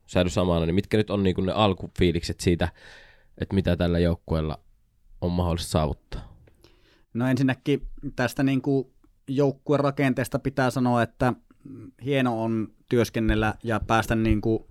[0.06, 2.70] säilyi samana, niin mitkä nyt on niin ne alkufiilikset siitä,
[3.38, 4.60] että mitä tällä joukkueella
[5.22, 6.33] on mahdollista saavuttaa?
[7.14, 7.82] No ensinnäkin
[8.16, 8.88] tästä niin kuin
[9.28, 11.34] joukkueen rakenteesta pitää sanoa, että
[12.06, 14.64] hieno on työskennellä ja päästä niin kuin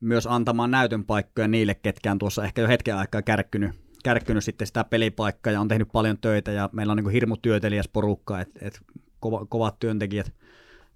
[0.00, 3.70] myös antamaan näytön paikkoja niille, ketkä on tuossa ehkä jo hetken aikaa kärkkynyt,
[4.04, 7.36] kärkkynyt sitten sitä pelipaikkaa ja on tehnyt paljon töitä ja meillä on niin kuin hirmu
[7.36, 8.80] työtelijäs porukka, että et
[9.20, 10.32] kova, kovat työntekijät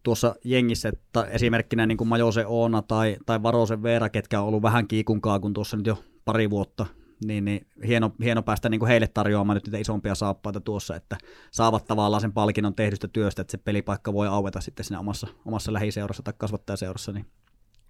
[0.03, 4.63] tuossa jengissä, että esimerkkinä niin kuin Majose Oona tai, tai Varosen Veera, ketkä on ollut
[4.63, 6.87] vähän kiikunkaa, kun tuossa nyt jo pari vuotta
[7.25, 11.17] niin, niin hieno, hieno päästä niin kuin heille tarjoamaan nyt niitä isompia saappaita tuossa, että
[11.51, 15.73] saavat tavallaan sen palkinnon tehdystä työstä, että se pelipaikka voi aueta sitten siinä omassa, omassa
[15.73, 17.27] lähiseurassa tai kasvattajaseurassa, niin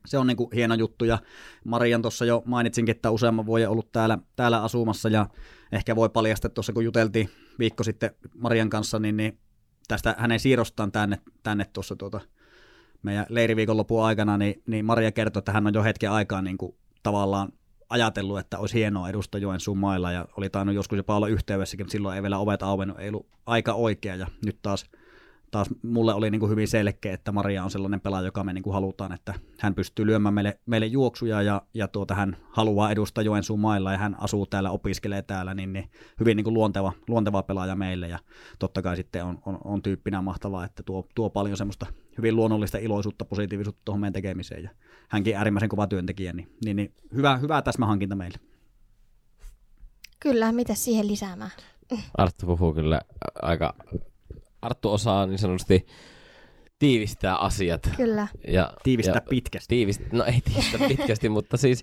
[0.07, 1.19] se on niin kuin hieno juttu, ja
[1.65, 5.27] Marian tuossa jo mainitsinkin, että useamman vuoden ollut täällä, täällä asumassa, ja
[5.73, 9.39] ehkä voi paljastaa tuossa, kun juteltiin viikko sitten Marian kanssa, niin, niin
[9.89, 12.21] tästä hänen siirrostaan tänne, tänne tuossa tuota,
[13.03, 16.77] meidän leiriviikonlopun aikana, niin, niin Maria kertoi, että hän on jo hetken aikaa niin kuin,
[17.03, 17.53] tavallaan
[17.88, 21.92] ajatellut, että olisi hienoa edustaa Joensuun mailla ja oli tainnut joskus jopa olla yhteydessäkin, mutta
[21.92, 24.85] silloin ei vielä ovet auennut, ei ollut aika oikea ja nyt taas
[25.55, 28.62] taas mulle oli niin kuin hyvin selkeä, että Maria on sellainen pelaaja, joka me niin
[28.62, 33.25] kuin halutaan, että hän pystyy lyömään meille, meille juoksuja ja, ja tuota, hän haluaa edustaa
[33.25, 37.42] Joensuun mailla ja hän asuu täällä, opiskelee täällä, niin, niin hyvin niin kuin luonteva, luonteva
[37.42, 38.18] pelaaja meille ja
[38.59, 41.87] totta kai sitten on, on, on tyyppinä mahtavaa, että tuo, tuo paljon semmoista
[42.18, 44.70] hyvin luonnollista iloisuutta, positiivisuutta tuohon meidän tekemiseen ja
[45.09, 48.38] hänkin äärimmäisen kova työntekijä, niin, niin, niin hyvä, hyvä täsmähankinta meille.
[50.21, 51.51] Kyllä, mitä siihen lisäämään?
[52.19, 53.01] Arttu puhuu kyllä
[53.43, 53.75] aika
[54.62, 55.87] Arttu osaa niin sanotusti
[56.79, 57.90] tiivistää asiat.
[57.97, 58.29] Kyllä.
[58.49, 59.69] Ja, tiivistää ja, pitkästi.
[59.69, 61.83] Tiivist, no ei tiivistää pitkästi, mutta siis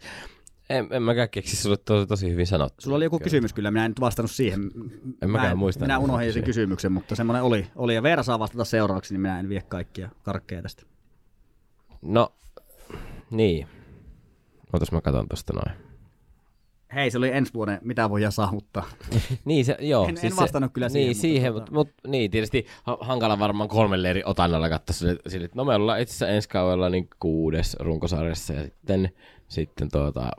[0.69, 2.81] en, en mäkään keksi sulle tosi, tosi hyvin sanottu.
[2.81, 3.23] Sulla oli joku kyllä.
[3.23, 4.71] kysymys kyllä, minä en nyt vastannut siihen.
[5.21, 5.85] En mä mäkään muista.
[5.85, 7.67] Minä unohdin sen kysymyksen, mutta semmoinen oli.
[7.75, 7.95] oli.
[7.95, 10.83] Ja Veera saa vastata seuraavaksi, niin minä en vie kaikkia karkkeja tästä.
[12.01, 12.33] No,
[13.31, 13.67] niin.
[14.73, 15.91] Otas mä katson tuosta noin.
[16.95, 18.85] Hei, se oli ensi vuoden, mitä voidaan saavuttaa.
[19.45, 20.07] niin, se, joo.
[20.07, 21.07] En, siis en vastannut se, kyllä siihen.
[21.07, 22.65] Niin, siihen mutta, mutta, mutta, niin, tietysti
[22.99, 24.95] hankala varmaan kolmen eri otannalla katsoa
[25.27, 29.09] sille, no me ollaan itse asiassa ensi kaudella niin kuudes runkosarjassa ja sitten,
[29.47, 30.31] sitten tuota,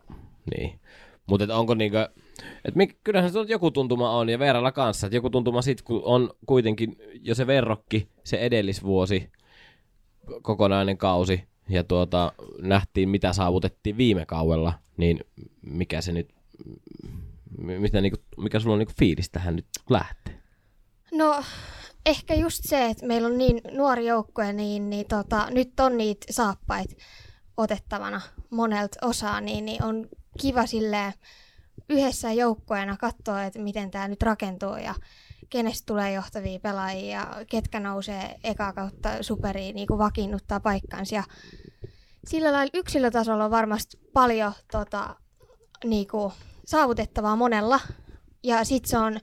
[0.56, 0.80] niin.
[1.26, 2.08] Mutta onko niinkö,
[2.64, 5.84] että mik, kyllähän se on, joku tuntuma on ja Veeralla kanssa, että joku tuntuma sitten,
[5.84, 9.30] kun on kuitenkin jo se verrokki, se edellisvuosi,
[10.42, 15.20] kokonainen kausi, ja tuota, nähtiin mitä saavutettiin viime kaudella, niin
[15.62, 16.28] mikä se nyt
[17.58, 20.40] mitä, niin kuin, mikä sulla on niin kuin fiilis tähän nyt lähtee?
[21.12, 21.44] No
[22.06, 26.26] ehkä just se, että meillä on niin nuori joukkue, niin, niin tota, nyt on niitä
[26.30, 26.98] saappait
[27.56, 28.20] otettavana
[28.50, 30.08] monelta osaa, niin, niin on
[30.40, 31.14] kiva sille
[31.88, 34.94] yhdessä joukkueena katsoa, että miten tämä nyt rakentuu ja
[35.52, 41.14] kenestä tulee johtavia pelaajia ja ketkä nousee eka kautta superiin niin kuin vakiinnuttaa paikkansa.
[41.14, 41.24] Ja
[42.26, 45.16] sillä lailla yksilötasolla on varmasti paljon tota,
[45.84, 46.32] niin kuin,
[46.66, 47.80] saavutettavaa monella.
[48.42, 49.20] Ja sitten se on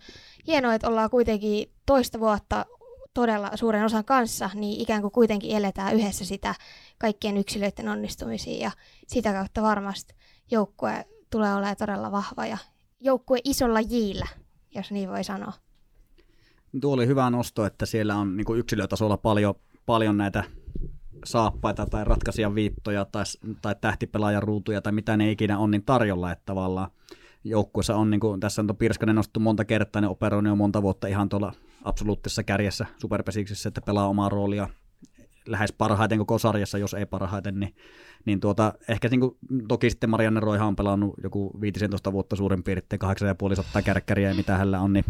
[0.48, 2.66] hienoa, että ollaan kuitenkin toista vuotta
[3.14, 6.56] todella suuren osan kanssa, niin ikään kuin kuitenkin eletään yhdessä sitä
[6.98, 8.72] kaikkien yksilöiden onnistumisia ja
[9.08, 10.16] sitä kautta varmasti
[10.52, 12.58] joukkue tulee olemaan todella vahva ja
[13.00, 14.28] joukkue isolla jillä,
[14.76, 15.69] jos niin voi sanoa.
[16.82, 19.56] Tuo oli hyvä nosto, että siellä on niin yksilötasolla paljon,
[19.86, 20.44] paljon näitä
[21.26, 23.24] saappaita tai ratkaisia viittoja tai,
[23.62, 26.92] tai tähtipelaajan ruutuja tai mitä ne ikinä on niin tarjolla, että tavallaan
[27.44, 31.08] joukkueessa on, niin kuin tässä on Pirskanen nostettu monta kertaa, ne operoinut jo monta vuotta
[31.08, 31.54] ihan tuolla
[31.84, 34.70] absoluuttisessa kärjessä superpesiksessä, että pelaa omaa roolia
[35.46, 37.76] lähes parhaiten koko sarjassa, jos ei parhaiten, niin,
[38.26, 42.64] niin tuota, ehkä niin kuin, toki sitten Marianne Roihan on pelannut joku 15 vuotta suurin
[42.64, 43.00] piirtein
[43.76, 45.06] 8,5 kärkkäriä ja mitä hänellä on, niin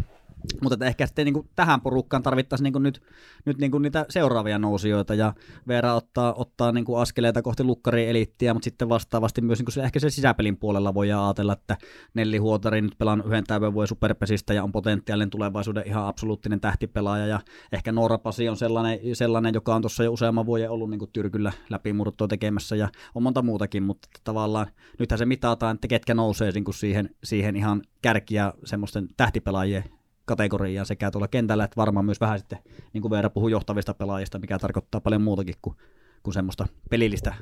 [0.62, 3.02] mutta ehkä sitten niin kuin tähän porukkaan tarvittaisiin niin kuin nyt,
[3.44, 5.34] nyt niin kuin niitä seuraavia nousijoita ja
[5.68, 9.72] Veera ottaa, ottaa niin kuin askeleita kohti lukkari eliittiä, mutta sitten vastaavasti myös niin kuin
[9.72, 11.76] se, ehkä se sisäpelin puolella voi ajatella, että
[12.14, 17.26] Nelli Huotari nyt pelaa yhden täyden vuoden superpesistä ja on potentiaalinen tulevaisuuden ihan absoluuttinen tähtipelaaja
[17.26, 17.40] ja
[17.72, 21.10] ehkä Noora Pasi on sellainen, sellainen joka on tuossa jo useamman vuoden ollut niin kuin
[21.12, 24.66] tyrkyllä läpimurtoa tekemässä ja on monta muutakin, mutta tavallaan
[24.98, 29.99] nythän se mitataan, että ketkä nousee niin kuin siihen, siihen ihan kärkiä semmoisten tähtipelaajien
[30.30, 32.58] kategoriaan sekä tuolla kentällä, että varmaan myös vähän sitten,
[32.92, 35.76] niin kuin Veera puhuu johtavista pelaajista, mikä tarkoittaa paljon muutakin kuin,
[36.22, 37.34] kuin semmoista pelillistä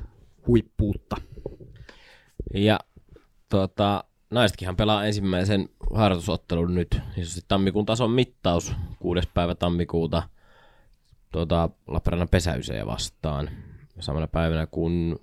[0.47, 1.15] huippuutta.
[2.53, 2.79] Ja
[3.49, 10.23] tuota, naisetkinhan pelaa ensimmäisen harjoitusottelun nyt, siis tammikuun tason mittaus, kuudes päivä tammikuuta
[11.31, 13.49] tuota, Lappeenrannan pesäysejä vastaan.
[13.99, 15.19] Samana päivänä kun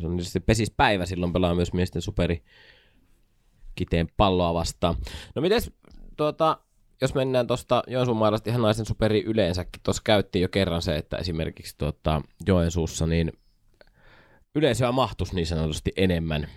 [0.00, 2.42] se on tietysti pesispäivä, silloin pelaa myös miesten superi
[3.74, 4.94] kiteen palloa vastaan.
[5.34, 5.60] No miten
[6.16, 6.58] tuota,
[7.00, 11.16] jos mennään tuosta Joensuun mailasta ihan naisten superi yleensäkin, tuossa käyttiin jo kerran se, että
[11.16, 13.32] esimerkiksi tuota, Joensuussa niin
[14.54, 16.48] yleisöä mahtus niin sanotusti enemmän.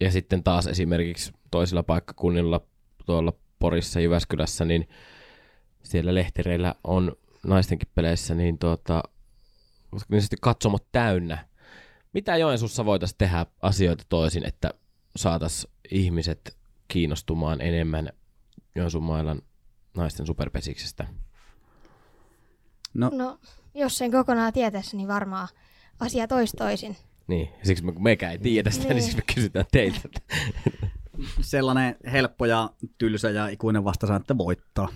[0.00, 2.60] Ja sitten taas esimerkiksi toisilla paikkakunnilla
[3.06, 4.88] tuolla Porissa, Jyväskylässä, niin
[5.82, 7.12] siellä lehtereillä on
[7.46, 9.02] naistenkin peleissä niin tuota,
[10.08, 11.48] niin katsomot täynnä.
[12.12, 14.70] Mitä Joensuussa voitaisiin tehdä asioita toisin, että
[15.16, 16.56] saataisiin ihmiset
[16.88, 18.12] kiinnostumaan enemmän
[18.74, 19.42] Joensuun mailan
[19.96, 21.06] naisten superpesiksestä?
[22.94, 23.38] No, no
[23.74, 25.48] jos sen kokonaan tietäisi, niin varmaan
[26.00, 26.96] asia toisi toisin.
[27.26, 30.08] Niin, siksi me, mekään ei tiedä sitä, niin, niin siis me kysytään teiltä.
[31.40, 34.88] Sellainen helppo ja tylsä ja ikuinen vastaus että voittaa.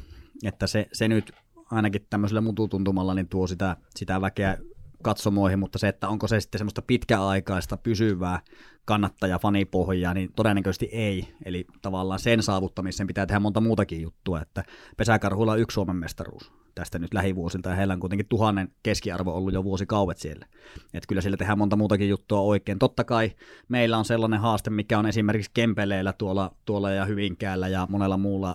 [0.44, 1.32] Että se, se nyt
[1.70, 4.58] ainakin tämmöisellä mututuntumalla niin tuo sitä, sitä väkeä
[5.02, 8.40] katsomoihin, mutta se, että onko se sitten semmoista pitkäaikaista, pysyvää
[8.84, 11.34] kannattaja-fanipohjaa, niin todennäköisesti ei.
[11.44, 14.64] Eli tavallaan sen saavuttamiseen pitää tehdä monta muutakin juttua, että
[14.96, 19.54] pesäkarhuilla on yksi Suomen mestaruus tästä nyt lähivuosilta, ja heillä on kuitenkin tuhannen keskiarvo ollut
[19.54, 20.46] jo vuosikauvet siellä.
[20.94, 22.78] Että kyllä siellä tehdään monta muutakin juttua oikein.
[22.78, 23.32] Totta kai
[23.68, 28.54] meillä on sellainen haaste, mikä on esimerkiksi Kempeleillä tuolla, tuolla ja Hyvinkäällä ja monella muulla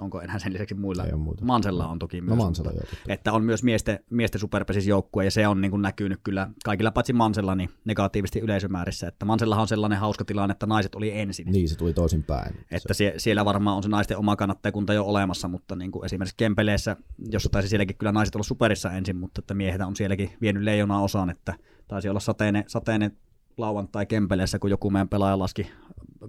[0.00, 1.04] onko enää sen lisäksi muilla.
[1.04, 2.38] Ei Mansella on toki no myös.
[2.38, 6.20] No Mansella, joo, että on myös miesten, miesten superpesisjoukkue, ja se on niin kuin näkynyt
[6.24, 9.08] kyllä kaikilla paitsi Mansella niin negatiivisesti yleisömäärissä.
[9.08, 11.46] Että Mansellahan on sellainen hauska tilanne, että naiset oli ensin.
[11.52, 12.54] Niin, se tuli toisinpäin.
[12.70, 13.14] Että se...
[13.16, 17.48] siellä varmaan on se naisten oma kannattajakunta jo olemassa, mutta niin kuin esimerkiksi Kempeleessä, jossa
[17.48, 21.30] taisi sielläkin kyllä naiset olla superissa ensin, mutta että miehet on sielläkin vienyt leijonaa osaan,
[21.30, 21.54] että
[21.88, 23.16] taisi olla sateinen, sateinen
[23.56, 25.70] lauantai Kempeleessä, kun joku meidän pelaaja laski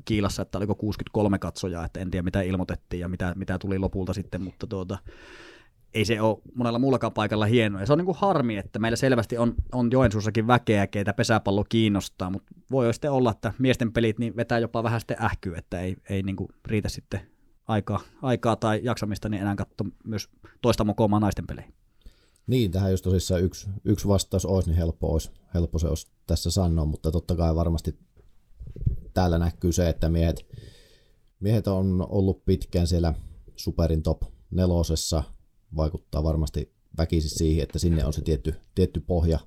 [0.05, 4.13] kiilassa, että oliko 63 katsojaa, että en tiedä mitä ilmoitettiin ja mitä, mitä tuli lopulta
[4.13, 4.97] sitten, mutta tuota,
[5.93, 7.81] ei se ole monella muullakaan paikalla hienoa.
[7.81, 11.65] Ja se on niin kuin harmi, että meillä selvästi on, on Joensuussakin väkeä, keitä pesäpallo
[11.69, 15.79] kiinnostaa, mutta voi sitten olla, että miesten pelit niin vetää jopa vähän sitten ähkyä, että
[15.79, 17.21] ei, ei niin kuin riitä sitten
[17.67, 20.29] aikaa, aikaa tai jaksamista, niin enää katsoa myös
[20.61, 21.73] toista mokomaa naisten peleihin.
[22.47, 26.51] Niin, tähän jos tosissaan yksi, yksi vastaus olisi, niin helppo, olisi, helppo se olisi tässä
[26.51, 27.99] sanoa, mutta totta kai varmasti
[29.13, 30.45] täällä näkyy se, että miehet,
[31.39, 33.13] miehet on ollut pitkään siellä
[33.55, 35.23] superin top nelosessa,
[35.75, 39.39] vaikuttaa varmasti väkisin siihen, että sinne on se tietty, tietty pohja,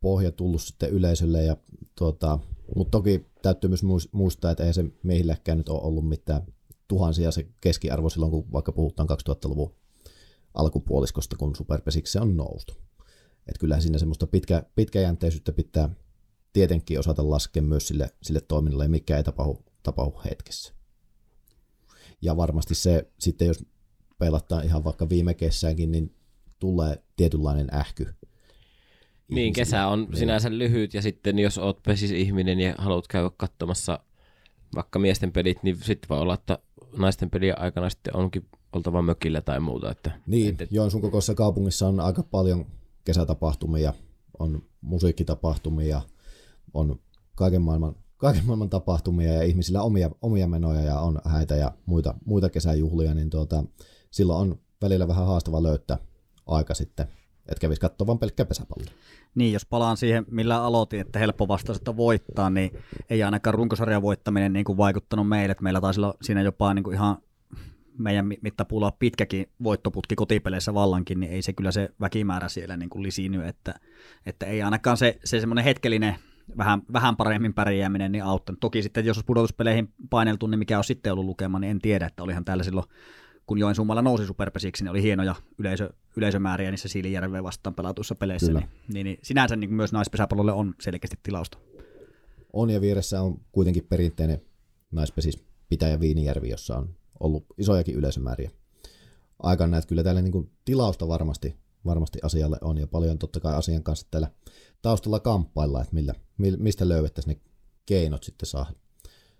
[0.00, 1.44] pohja tullut sitten yleisölle.
[1.44, 1.56] Ja,
[1.94, 2.38] tuota,
[2.76, 6.42] mutta toki täytyy myös muistaa, että ei se miehilläkään nyt ole ollut mitään
[6.88, 9.74] tuhansia se keskiarvo silloin, kun vaikka puhutaan 2000-luvun
[10.54, 12.72] alkupuoliskosta, kun superpesiksi on noustu.
[13.46, 15.90] Että kyllähän siinä semmoista pitkä, pitkäjänteisyyttä pitää,
[16.58, 20.72] tietenkin osata laskea myös sille, sille toiminnalle, mikä ei tapahdu, tapahdu hetkessä.
[22.22, 23.64] Ja varmasti se sitten, jos
[24.18, 26.14] pelataan ihan vaikka viime kesäänkin, niin
[26.58, 28.14] tulee tietynlainen ähky.
[29.28, 30.16] Niin, kesä on niin.
[30.16, 33.98] sinänsä lyhyt ja sitten jos oot pesis ihminen ja haluat käydä katsomassa
[34.74, 36.58] vaikka miesten pelit, niin sitten voi olla, että
[36.96, 39.90] naisten pelien aikana sitten onkin oltava mökillä tai muuta.
[39.90, 40.66] Että, niin, että...
[40.70, 42.66] Joensuun kokoisessa kaupungissa on aika paljon
[43.04, 43.92] kesätapahtumia,
[44.38, 46.02] on musiikkitapahtumia,
[46.74, 47.00] on
[47.34, 52.14] kaiken maailman, kaiken maailman tapahtumia ja ihmisillä omia, omia menoja ja on häitä ja muita,
[52.24, 53.64] muita kesäjuhlia, niin tuota,
[54.10, 55.98] silloin on välillä vähän haastava löytää
[56.46, 57.06] aika sitten,
[57.48, 58.84] että kävisi katsoa vain pelkkä pesäpallo.
[59.34, 62.70] Niin, jos palaan siihen, millä aloitin, että helppo vastaus, että voittaa, niin
[63.10, 65.52] ei ainakaan runkosarjan voittaminen niin kuin vaikuttanut meille.
[65.52, 67.18] Että meillä taisi olla siinä jopa niin kuin ihan
[67.98, 73.02] meidän mittapuulla pitkäkin voittoputki kotipeleissä vallankin, niin ei se kyllä se väkimäärä siellä niin kuin
[73.02, 73.74] lisiiny, että,
[74.26, 76.16] että ei ainakaan se, se semmoinen hetkellinen
[76.56, 78.60] vähän, vähän paremmin pärjääminen niin auttanut.
[78.60, 82.06] Toki sitten, jos olisi pudotuspeleihin paineltu, niin mikä on sitten ollut lukema, niin en tiedä,
[82.06, 82.86] että olihan täällä silloin,
[83.46, 88.52] kun Joen summalla nousi superpesiksi, niin oli hienoja yleisö, yleisömääriä niissä Siilijärveen vastaan pelatuissa peleissä.
[88.52, 91.58] Niin, niin, niin, sinänsä niin myös naispesäpallolle on selkeästi tilausta.
[92.52, 94.40] On ja vieressä on kuitenkin perinteinen
[94.90, 98.50] naispesis Pitäjä Viinijärvi, jossa on ollut isojakin yleisömääriä.
[99.38, 103.54] Aikana että kyllä täällä niin kuin tilausta varmasti, varmasti asialle on ja paljon totta kai
[103.54, 104.30] asian kanssa täällä
[104.82, 106.14] taustalla kamppailla, että millä,
[106.58, 107.50] mistä löydettäisiin ne
[107.86, 108.70] keinot sitten saa,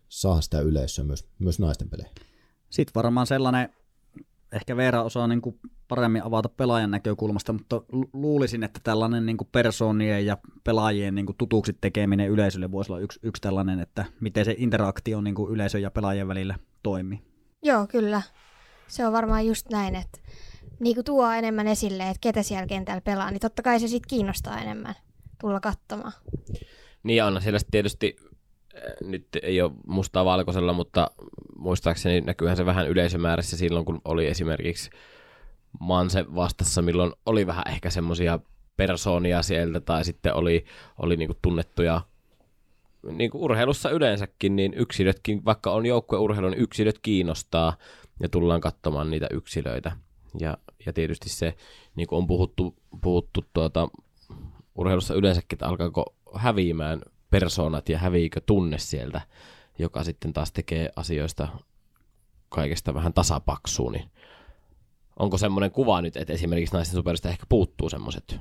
[0.08, 2.14] saa sitä yleisöä myös, myös naisten peleihin.
[2.70, 3.68] Sitten varmaan sellainen,
[4.52, 7.82] ehkä Veera osaa niin kuin paremmin avata pelaajan näkökulmasta, mutta
[8.12, 13.00] luulisin, että tällainen niin kuin persoonien ja pelaajien niin kuin tutuksi tekeminen yleisölle voisi olla
[13.00, 17.22] yksi, yksi tällainen, että miten se interaktio niin kuin yleisön ja pelaajien välillä toimii.
[17.62, 18.22] Joo, kyllä.
[18.88, 20.18] Se on varmaan just näin, että
[20.80, 24.08] niin kuin tuo enemmän esille, että ketä siellä kentällä pelaa, niin totta kai se sitten
[24.08, 24.94] kiinnostaa enemmän
[25.40, 26.12] tulla katsomaan.
[27.02, 28.16] Niin on siellä tietysti,
[28.74, 31.10] äh, nyt ei ole mustaa valkoisella, mutta
[31.56, 34.90] muistaakseni näkyyhän se vähän yleisömäärässä silloin, kun oli esimerkiksi
[35.80, 38.38] Manse vastassa, milloin oli vähän ehkä semmoisia
[38.76, 40.64] persoonia sieltä, tai sitten oli,
[40.98, 42.00] oli niinku tunnettuja
[43.02, 47.76] niin kuin urheilussa yleensäkin, niin yksilötkin, vaikka on joukkueurheilu, niin yksilöt kiinnostaa.
[48.20, 49.92] ja tullaan katsomaan niitä yksilöitä.
[50.40, 51.54] Ja, ja tietysti se,
[51.96, 53.88] niin kuin on puhuttu, puhuttu tuota,
[54.78, 59.20] urheilussa yleensäkin, että alkaako häviämään persoonat ja häviikö tunne sieltä,
[59.78, 61.48] joka sitten taas tekee asioista
[62.48, 64.10] kaikesta vähän tasapaksuun, niin
[65.18, 68.40] onko semmoinen kuva nyt, että esimerkiksi naisten superista ehkä puuttuu semmoiset?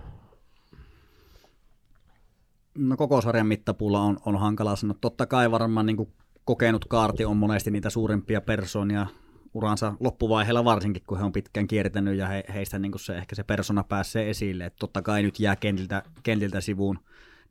[2.78, 4.98] No koko sarjan mittapuulla on, on hankala sanoa.
[5.02, 6.14] Totta kai varmaan niin
[6.46, 9.08] kokenut kaarti on monesti niitä suurimpia persoonia
[9.54, 13.44] uransa loppuvaiheella varsinkin, kun he on pitkään kiertänyt ja he, heistä niin se, ehkä se
[13.44, 14.66] persona pääsee esille.
[14.66, 17.00] Et totta kai nyt jää kentiltä, kentiltä sivuun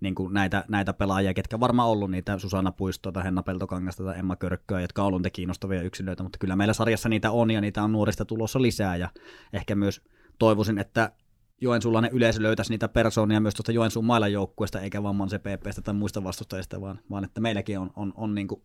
[0.00, 4.18] niin kuin näitä, näitä pelaajia, ketkä varmaan ollut niitä Susanna Puistoa tai Henna Peltokangasta tai
[4.18, 7.82] Emma Körkköä, jotka on ollut kiinnostavia yksilöitä, mutta kyllä meillä sarjassa niitä on ja niitä
[7.82, 9.08] on nuorista tulossa lisää ja
[9.52, 10.02] ehkä myös
[10.38, 11.12] toivoisin, että
[11.60, 15.94] Joensuulainen yleisö löytäisi niitä persoonia myös tuosta Joensuun mailan joukkueesta, eikä vaan se PPstä tai
[15.94, 18.62] muista vastustajista, vaan, vaan että meilläkin on, on, on niin kuin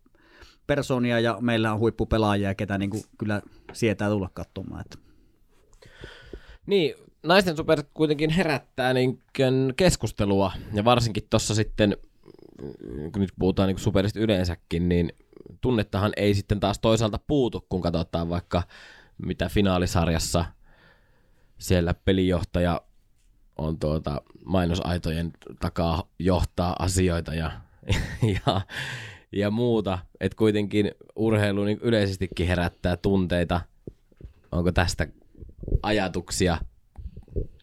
[0.68, 3.42] persoonia ja meillä on huippupelaajia, ketä niin kuin kyllä
[3.74, 4.82] sietää tulla katsomaan.
[4.82, 4.98] Että.
[6.66, 9.20] Niin, naisten super kuitenkin herättää niin
[9.76, 11.98] keskustelua, ja varsinkin tuossa sitten,
[13.12, 15.14] kun nyt puhutaan niin superista yleensäkin, niin
[15.62, 18.64] tunnettahan ei sitten taas toisaalta puutu, kun katsotaan vaikka
[19.18, 20.46] mitä finaalisarjassa
[21.58, 22.82] siellä pelijohtaja
[23.58, 27.52] on tuota mainosaitojen takaa johtaa asioita ja,
[28.46, 28.62] ja,
[29.32, 30.00] ja muuta.
[30.20, 33.62] Että kuitenkin urheilu niin yleisestikin herättää tunteita.
[34.52, 35.08] Onko tästä
[35.84, 36.58] ajatuksia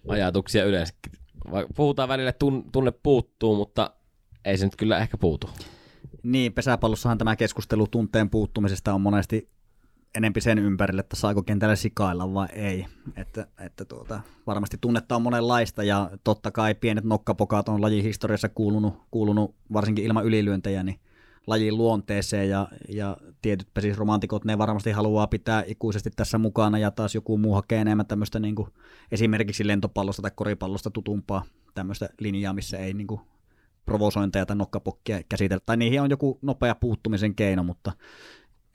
[0.09, 0.95] ajatuksia yleensä.
[1.77, 3.91] Puhutaan välillä, että tunne puuttuu, mutta
[4.45, 5.51] ei se nyt kyllä ehkä puutu.
[6.23, 9.49] Niin, pesäpallossahan tämä keskustelu tunteen puuttumisesta on monesti
[10.17, 12.87] enempi sen ympärille, että saako kentällä sikailla vai ei.
[13.17, 18.95] Että, että tuota, varmasti tunnetta on monenlaista ja totta kai pienet nokkapokat on lajihistoriassa kuulunut,
[19.11, 21.01] kuulunut varsinkin ilman ylilyöntejä, niin
[21.49, 27.15] lajin luonteeseen ja, ja tietyt romantikot ne varmasti haluaa pitää ikuisesti tässä mukana ja taas
[27.15, 28.69] joku muu hakee enemmän tämmöistä niin kuin
[29.13, 31.45] esimerkiksi lentopallosta tai koripallosta tutumpaa
[31.75, 33.21] tämmöistä linjaa, missä ei niin kuin
[33.85, 35.63] provosointeja tai nokkapokkia käsitellä.
[35.67, 37.93] Tai niihin on joku nopea puuttumisen keino, mutta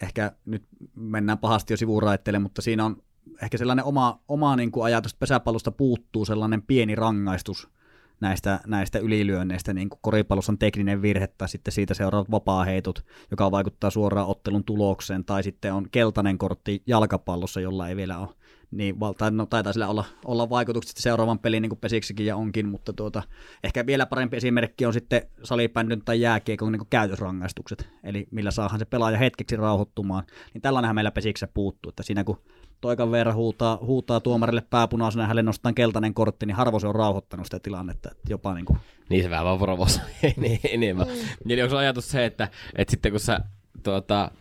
[0.02, 0.64] ehkä nyt
[0.96, 3.04] mennään pahasti jo sivuraittele, mutta siinä on
[3.42, 7.68] ehkä sellainen oma, oma niin kuin ajatus, pesäpallosta puuttuu sellainen pieni rangaistus–
[8.20, 13.51] näistä, näistä ylilyönneistä, niin kuin koripallossa on tekninen virhe tai sitten siitä seuraavat vapaaheitot, joka
[13.51, 18.30] vaikuttaa suoraan ottelun tulokseen, tai sitten on keltainen kortti jalkapallossa, jolla ei vielä ole
[18.74, 22.70] niin, tai no, taitaa sillä olla, olla vaikutukset seuraavan pelin niin kuin pesiksikin ja onkin,
[22.70, 23.24] mutta tuota,
[23.64, 28.86] ehkä vielä parempi esimerkki on sitten salibändyn tai jääkiekon niin käytösrangaistukset, eli millä saahan se
[28.86, 32.41] pelaaja hetkeksi rauhoittumaan, niin tällainenhan meillä pesiksessä puuttuu, että siinä kun
[32.84, 36.96] toikan verran huutaa, huutaa tuomarille pääpunaisena ja hänelle nostetaan keltainen kortti, niin harvo se on
[36.96, 38.12] rauhoittanut sitä tilannetta.
[38.12, 38.80] Että jopa niin, kuin...
[39.10, 40.06] niin se vähän vaan provosoi
[40.38, 41.08] niin, enemmän.
[41.08, 41.52] Mm.
[41.52, 43.40] Eli onko ajatus se, että, että sitten kun sä
[43.84, 44.32] tuota,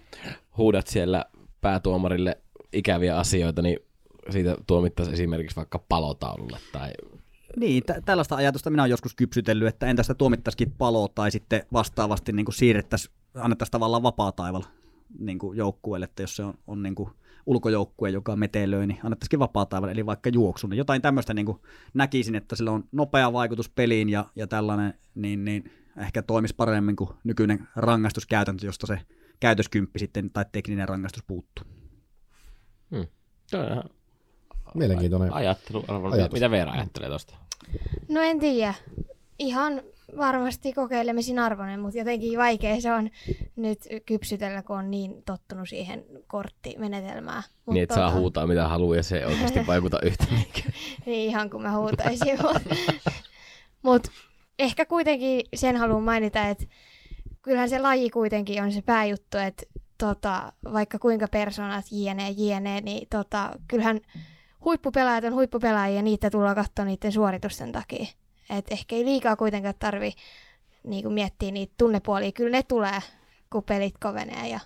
[0.57, 1.24] huudat siellä
[1.61, 2.38] päätuomarille
[2.72, 3.78] ikäviä asioita, niin
[4.30, 6.90] siitä tuomittaisiin esimerkiksi vaikka palotaululle tai
[7.57, 11.66] niin, t- tällaista ajatusta minä olen joskus kypsytellyt, että entä sitä tuomittaisikin palo tai sitten
[11.72, 14.62] vastaavasti niin siirrettäisiin, annettaisiin tavallaan vapaa taival
[15.18, 17.11] niin joukkueelle, että jos se on, on niin kuin
[17.47, 20.70] ulkojoukkue, joka metelöi, niin annettaisiin vapaa eli vaikka juoksun.
[20.70, 21.47] Niin jotain tämmöistä niin
[21.95, 26.97] näkisin, että sillä on nopea vaikutus peliin ja, ja tällainen, niin, niin ehkä toimisi paremmin
[26.97, 28.99] kuin nykyinen rangaistuskäytäntö, josta se
[29.40, 31.64] käytöskymppi sitten tai tekninen rangaistus puuttuu.
[32.90, 33.07] Hmm.
[34.74, 35.84] Mielenkiintoinen ajattelu.
[36.12, 36.32] Ajatus.
[36.32, 37.34] Mitä Veera ajattelee tuosta?
[38.09, 38.74] No en tiedä.
[39.43, 39.82] Ihan
[40.18, 43.11] varmasti kokeilemisen arvoinen, mutta jotenkin vaikea se on
[43.57, 47.43] nyt kypsytellä, kun on niin tottunut siihen korttimenetelmään.
[47.66, 48.09] Mut niin, että tota...
[48.09, 50.24] saa huutaa mitä haluaa ja se ei oikeasti vaikuta yhtä
[51.07, 52.38] niin, ihan kuin mä huutaisin.
[53.82, 54.11] Mutta
[54.59, 56.64] ehkä kuitenkin sen haluan mainita, että
[57.43, 59.62] kyllähän se laji kuitenkin on se pääjuttu, että
[59.99, 64.01] tota, vaikka kuinka persoonat jne, jne, niin tota, kyllähän
[64.64, 68.07] huippupelaajat on huippupelaajia ja niitä tullaan katsoa niiden suoritusten takia.
[68.51, 70.12] Et ehkä ei liikaa kuitenkaan tarvi
[70.86, 72.32] niin kuin miettiä niitä tunnepuolia.
[72.32, 73.01] Kyllä ne tulee,
[73.53, 74.61] kun pelit kovenee ja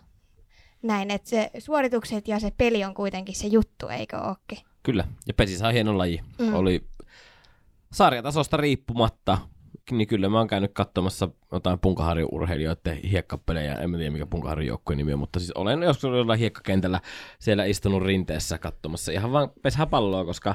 [0.83, 1.11] näin.
[1.11, 4.59] Että se suoritukset ja se peli on kuitenkin se juttu, eikö ookin?
[4.83, 6.21] Kyllä, ja pesissä on hieno laji.
[6.39, 6.55] Mm.
[6.55, 6.85] Oli
[7.93, 9.39] sarjatasosta riippumatta,
[9.91, 14.99] niin kyllä mä oon käynyt katsomassa jotain punkaharjun urheilijoiden hiekkapelejä, en tiedä mikä punkaharjun joukkueen
[14.99, 17.01] nimi on, mutta siis olen joskus jollain hiekkakentällä
[17.39, 20.55] siellä istunut rinteessä katsomassa ihan vaan pesäpalloa, koska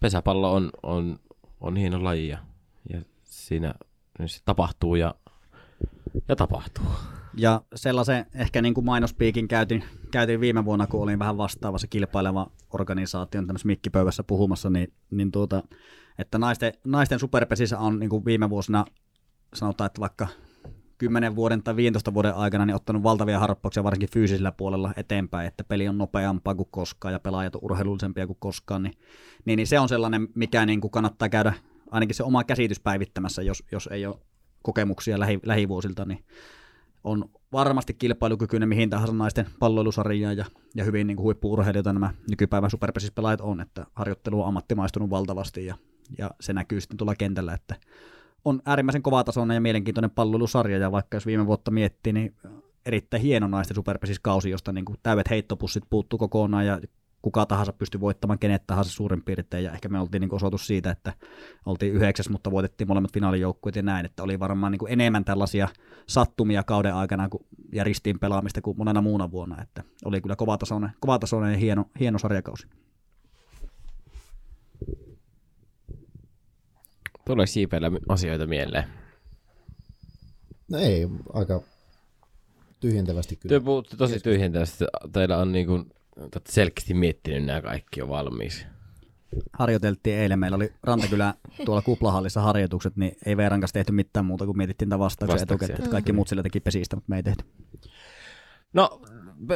[0.00, 1.18] pesäpallo on, on
[1.60, 2.38] on hieno laji ja,
[2.90, 3.74] ja siinä
[4.26, 5.14] se tapahtuu ja,
[6.28, 6.86] ja tapahtuu.
[7.36, 12.50] Ja sellaisen ehkä niin kuin mainospiikin käytin, käytin viime vuonna, kun olin vähän vastaavassa kilpaileva
[12.70, 15.62] organisaation tämmöisessä mikkipöydässä puhumassa, niin, niin tuota,
[16.18, 18.84] että naisten, naisten superpesissä on niin kuin viime vuosina
[19.54, 20.28] sanotaan, että vaikka
[20.98, 25.64] 10 vuoden tai 15 vuoden aikana niin ottanut valtavia harppauksia varsinkin fyysisellä puolella eteenpäin, että
[25.64, 28.94] peli on nopeampaa kuin koskaan ja pelaajat on urheilullisempia kuin koskaan, niin,
[29.44, 31.52] niin, niin se on sellainen, mikä niin kuin kannattaa käydä
[31.90, 34.16] ainakin se oma käsitys päivittämässä, jos, jos ei ole
[34.62, 36.24] kokemuksia lähi, lähivuosilta, niin
[37.04, 40.44] on varmasti kilpailukykyinen mihin tahansa naisten palloilusarjaan ja,
[40.74, 45.74] ja hyvin niin kuin huippu-urheilijoita nämä nykypäivän superpesispelaajat on, että harjoittelu on ammattimaistunut valtavasti ja,
[46.18, 47.74] ja se näkyy sitten tuolla kentällä, että
[48.44, 52.34] on äärimmäisen kovatasoinen ja mielenkiintoinen palloilusarja ja vaikka jos viime vuotta miettii, niin
[52.86, 56.80] erittäin hieno naisten superpesiskausi, josta niin kuin täydet heittopussit puuttu kokonaan ja
[57.22, 60.90] kuka tahansa pystyi voittamaan kenet tahansa suurin piirtein, ja ehkä me oltiin niin osoitus siitä,
[60.90, 61.12] että
[61.66, 65.68] oltiin yhdeksäs, mutta voitettiin molemmat finaalijoukkueet ja näin, että oli varmaan niin enemmän tällaisia
[66.06, 71.52] sattumia kauden aikana kun järistiin pelaamista kuin monena muuna vuonna, että oli kyllä kovatasoinen, kovatasoinen
[71.52, 72.66] ja hieno, hieno sarjakausi.
[77.28, 78.84] Tulee siipeillä asioita mieleen?
[80.70, 81.62] No ei, aika
[82.80, 83.48] tyhjentävästi kyllä.
[83.48, 84.84] Työ puhutte tosi tyhjentävästi.
[85.12, 85.92] Teillä on niin kuin
[86.48, 88.66] selkeästi miettinyt nämä kaikki jo valmiiksi.
[89.52, 94.44] Harjoiteltiin eilen, meillä oli Rantakylä tuolla kuplahallissa harjoitukset, niin ei Veeran kanssa tehty mitään muuta
[94.44, 97.44] kuin mietittiin tämän vastauksen etukäteen, että kaikki muut sillä teki pesistä, mutta me ei tehty.
[98.72, 99.00] No,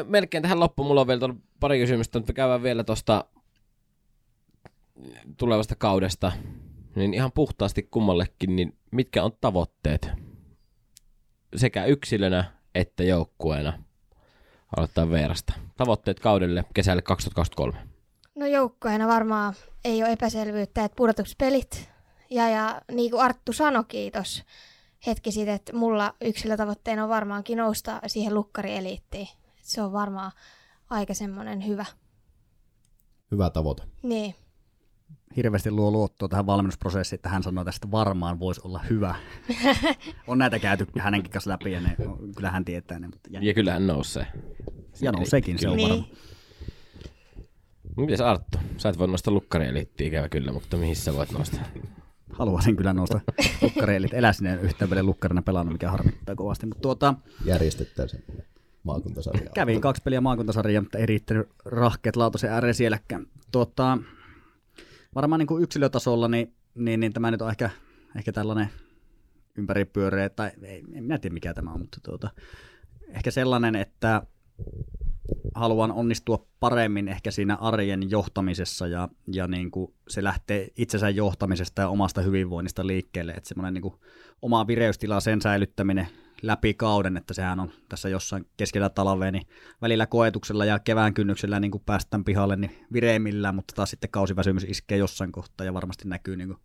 [0.06, 3.24] melkein tähän loppuun mulla on vielä pari kysymystä, mutta käydään vielä tuosta
[5.36, 6.32] tulevasta kaudesta,
[6.94, 10.08] niin ihan puhtaasti kummallekin, niin mitkä on tavoitteet
[11.56, 13.82] sekä yksilönä että joukkueena
[14.76, 15.52] aloittaa Veerasta.
[15.76, 17.88] Tavoitteet kaudelle kesälle 2023.
[18.34, 21.88] No joukkoina varmaan ei ole epäselvyyttä, että pudotuspelit.
[22.30, 24.42] Ja, ja niin kuin Arttu sanoi kiitos
[25.06, 29.28] hetki sitten, että mulla yksilötavoitteena on varmaankin nousta siihen lukkarieliittiin.
[29.62, 30.32] Se on varmaan
[30.90, 31.84] aika semmoinen hyvä.
[33.30, 33.82] Hyvä tavoite.
[34.02, 34.34] Niin.
[35.36, 39.14] Hirveästi luo luottoa tähän valmennusprosessiin, että hän sanoo tästä varmaan voisi olla hyvä.
[40.26, 41.96] on näitä käyty hänenkin kanssa läpi ja ne,
[42.36, 43.06] kyllä hän tietää ne.
[43.06, 44.26] Mutta ja kyllä hän nousee.
[45.00, 45.88] Ja nouseekin, se on niin.
[45.88, 46.04] varma.
[47.96, 48.58] Mites Arttu?
[48.76, 51.64] Sä et voi nostaa lukkarielittiä ikävä kyllä, mutta mihin sä voit nostaa?
[52.32, 53.20] Haluaisin kyllä nostaa
[53.62, 54.14] lukkareelit.
[54.14, 56.66] Elä sinne yhtään vielä lukkarina pelannut, mikä harmittaa kovasti.
[56.66, 57.14] Mutta tuota,
[57.44, 58.24] Järjestettäisiin
[58.82, 59.50] maakuntasarja.
[59.54, 63.26] Kävin kaksi peliä maakuntasarjaa, mutta ei riittänyt rahkeet lautasen ääreen sielläkään.
[63.52, 63.98] Tuota,
[65.14, 67.70] varmaan niin kuin yksilötasolla, niin, niin, niin, tämä nyt on ehkä,
[68.16, 68.68] ehkä tällainen
[69.58, 72.30] ympäripyöreä, tai ei, en minä tiedä mikä tämä on, mutta tuota,
[73.08, 74.22] ehkä sellainen, että
[75.54, 81.82] haluan onnistua paremmin ehkä siinä arjen johtamisessa ja, ja niin kuin se lähtee itsensä johtamisesta
[81.82, 83.94] ja omasta hyvinvoinnista liikkeelle, että semmoinen niin kuin
[84.42, 86.08] oma vireystila, sen säilyttäminen
[86.42, 89.46] läpi kauden, että sehän on tässä jossain keskellä talvea, niin
[89.82, 94.64] välillä koetuksella ja kevään kynnyksellä niin kuin päästään pihalle niin vireimmillään, mutta taas sitten kausiväsymys
[94.64, 96.58] iskee jossain kohtaa ja varmasti näkyy niin kuin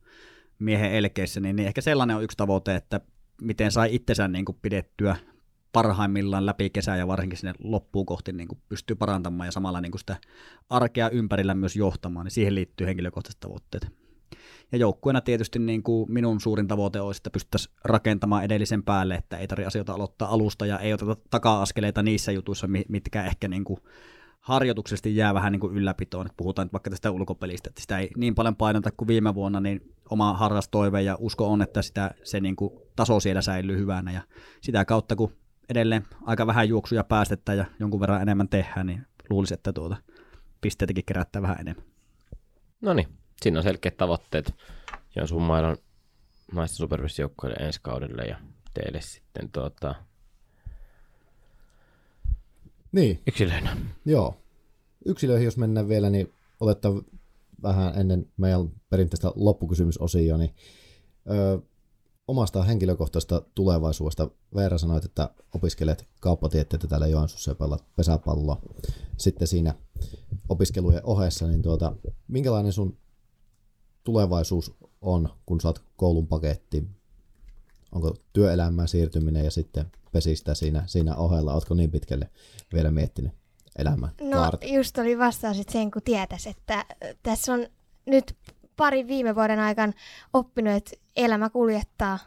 [0.59, 3.01] miehen elkeissä, niin, niin ehkä sellainen on yksi tavoite, että
[3.41, 5.15] miten sai itsensä niin kuin pidettyä
[5.73, 9.91] parhaimmillaan läpi kesää ja varsinkin sinne loppuun kohti niin kuin pystyy parantamaan ja samalla niin
[9.91, 10.17] kuin sitä
[10.69, 14.06] arkea ympärillä myös johtamaan, niin siihen liittyy henkilökohtaiset tavoitteet.
[14.71, 19.37] Ja joukkueena tietysti niin kuin minun suurin tavoite olisi, että pystyttäisiin rakentamaan edellisen päälle, että
[19.37, 23.79] ei tarvitse asioita aloittaa alusta ja ei oteta taka-askeleita niissä jutuissa, mitkä ehkä niin kuin
[24.39, 26.25] harjoituksesti jää vähän niin kuin ylläpitoon.
[26.25, 29.59] Että puhutaan nyt vaikka tästä ulkopelistä, että sitä ei niin paljon painota kuin viime vuonna,
[29.59, 33.77] niin oma harras toive ja usko on, että sitä, se niin kuin taso siellä säilyy
[33.77, 34.21] hyvänä ja
[34.61, 35.31] sitä kautta, kun
[35.69, 39.97] edelleen aika vähän juoksuja päästettä ja jonkun verran enemmän tehdään, niin luulisin, että tuota
[40.61, 41.85] pisteitäkin kerättää vähän enemmän.
[42.81, 43.07] No niin,
[43.47, 44.55] siinä on selkeät tavoitteet
[45.15, 45.77] Joensuun maidon
[46.51, 48.39] naisten superpessijoukkoille ensi kaudelle ja
[48.73, 49.95] teille sitten tuota...
[52.91, 53.21] Niin.
[53.27, 53.77] Yksilöinä.
[54.05, 54.37] Joo.
[55.05, 56.89] Yksilöihin jos mennään vielä, niin oletta
[57.63, 60.55] vähän ennen meidän perinteistä loppukysymysosia, niin
[61.31, 61.57] öö,
[62.27, 64.29] omasta henkilökohtaisesta tulevaisuudesta.
[64.55, 68.61] Veera sanoit, että opiskelet kauppatieteitä täällä Joensuussa ja pelaat pesäpalloa.
[69.17, 69.75] Sitten siinä
[70.49, 71.95] opiskelujen ohessa, niin tuota,
[72.27, 72.97] minkälainen sun
[74.07, 76.87] tulevaisuus on, kun saat koulun paketti?
[77.91, 81.53] Onko työelämään siirtyminen ja sitten pesistä siinä, siinä ohella?
[81.53, 82.29] Oletko niin pitkälle
[82.73, 83.31] vielä miettinyt
[83.77, 84.09] elämää?
[84.21, 84.63] No Kaart?
[84.63, 86.85] just oli vastaus sen, kun tietäisi, että
[87.23, 87.67] tässä on
[88.05, 88.35] nyt
[88.77, 89.93] pari viime vuoden aikana
[90.33, 92.19] oppinut, että elämä kuljettaa,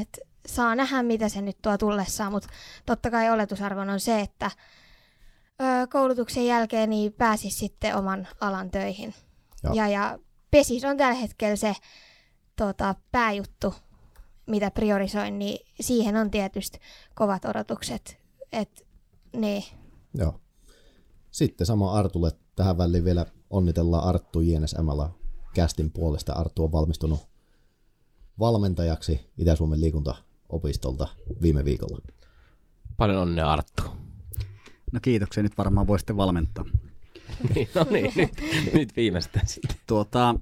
[0.00, 2.48] että saa nähdä, mitä se nyt tuo tullessaan, mutta
[2.86, 4.50] totta kai oletusarvon on se, että
[5.92, 9.14] koulutuksen jälkeen niin pääsisi sitten oman alan töihin.
[9.62, 10.18] Ja, ja, ja
[10.54, 11.74] pesis on tällä hetkellä se
[12.56, 13.74] tota, pääjuttu,
[14.46, 16.78] mitä priorisoin, niin siihen on tietysti
[17.14, 18.18] kovat odotukset.
[18.52, 18.86] Et,
[19.36, 19.64] niin.
[20.14, 20.40] Joo.
[21.30, 25.10] Sitten sama Artulle tähän väliin vielä onnitellaan Arttu JNSMllä
[25.54, 26.32] kästin puolesta.
[26.32, 27.20] Arttu on valmistunut
[28.38, 29.80] valmentajaksi Itä-Suomen
[30.48, 31.08] opistolta
[31.42, 31.98] viime viikolla.
[32.96, 33.82] Paljon onnea Arttu.
[34.92, 36.64] No kiitoksia, nyt varmaan voi sitten valmentaa.
[37.74, 38.30] No niin, nyt,
[38.74, 39.76] nyt viimeistään sitten.
[39.86, 40.34] Tuota,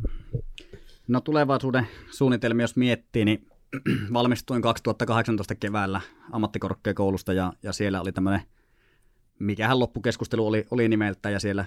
[1.09, 3.47] no tulevaisuuden suunnitelmia jos miettii, niin
[4.13, 6.01] valmistuin 2018 keväällä
[6.33, 8.43] ammattikorkeakoulusta ja, ja siellä oli tämmöinen,
[9.39, 11.65] mikähän loppukeskustelu oli, oli nimeltä ja siellä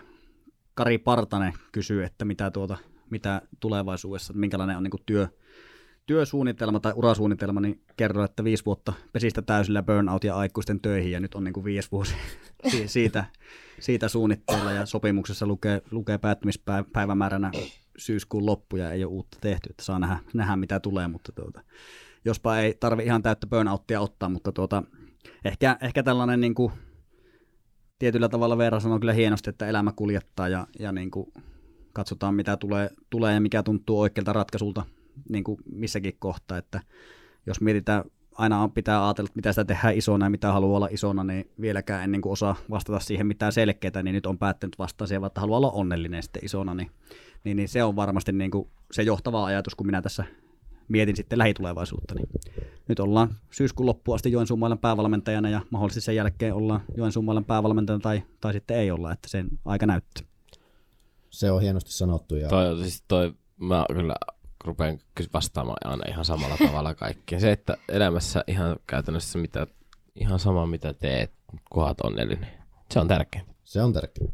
[0.73, 2.77] Kari Partanen kysyy, että mitä, tuota,
[3.09, 5.27] mitä tulevaisuudessa, että minkälainen on niin työ,
[6.05, 11.19] työsuunnitelma tai urasuunnitelma, niin kerroin, että viisi vuotta pesistä täysillä burnout ja aikuisten töihin ja
[11.19, 12.15] nyt on niin kuin viisi vuosi
[12.85, 13.25] siitä,
[13.79, 17.51] siitä suunnitteilla ja sopimuksessa lukee, lukee päättymispäivämääränä
[17.97, 21.61] syyskuun loppu ja ei ole uutta tehty, että saa nähdä, nähdä mitä tulee, mutta tuota,
[22.25, 24.83] jospa ei tarvi ihan täyttä burnouttia ottaa, mutta tuota,
[25.45, 26.71] ehkä, ehkä tällainen niin kuin,
[27.99, 31.33] tietyllä tavalla Veera sanoo kyllä hienosti, että elämä kuljettaa ja, ja niin kuin,
[31.93, 34.85] katsotaan mitä tulee, tulee ja mikä tuntuu oikealta ratkaisulta
[35.29, 36.81] niin kuin missäkin kohtaa, että
[37.45, 41.23] jos mietitään, aina pitää ajatella, että mitä sitä tehdään isona ja mitä haluaa olla isona,
[41.23, 45.07] niin vieläkään en niin kuin osaa vastata siihen mitään selkeää, niin nyt on päättänyt vastata
[45.07, 46.91] siihen, että haluaa olla onnellinen sitten isona, niin,
[47.43, 50.25] niin, niin se on varmasti niin kuin se johtava ajatus, kun minä tässä
[50.87, 52.15] mietin sitten lähitulevaisuutta.
[52.15, 52.29] Niin
[52.87, 58.23] nyt ollaan syyskuun loppuun asti Joensuun päävalmentajana ja mahdollisesti sen jälkeen ollaan Joensuun päävalmentajana tai,
[58.41, 60.23] tai sitten ei olla, että sen aika näyttää.
[61.29, 62.35] Se on hienosti sanottu.
[62.35, 62.49] Ja...
[62.49, 64.15] Toi, siis toi, mä kyllä
[64.65, 64.99] rupean
[65.33, 67.41] vastaamaan aina ihan samalla tavalla kaikkeen.
[67.41, 69.67] Se, että elämässä ihan käytännössä mitä,
[70.15, 71.31] ihan sama mitä teet,
[71.69, 72.49] kunhan onnellinen.
[72.91, 73.53] Se on tärkeintä.
[73.63, 74.31] Se on tärkeää.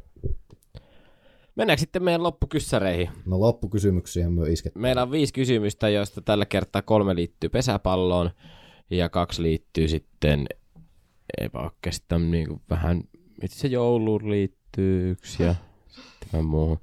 [1.55, 3.09] Mennäänkö sitten meidän loppukyssäreihin?
[3.25, 4.75] No loppukysymyksiä me isket.
[4.75, 8.31] Meillä on viisi kysymystä, joista tällä kertaa kolme liittyy pesäpalloon
[8.89, 10.47] ja kaksi liittyy sitten,
[11.41, 13.03] eipä oikeastaan niin kuin vähän,
[13.43, 15.55] itse jouluun liittyy yksi ja
[15.87, 16.79] sitten muuhun.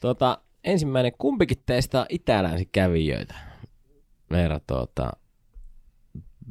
[0.00, 3.34] Tota, ensimmäinen, kumpikin teistä itälänsi kävijöitä.
[4.30, 5.12] Meillä tuota,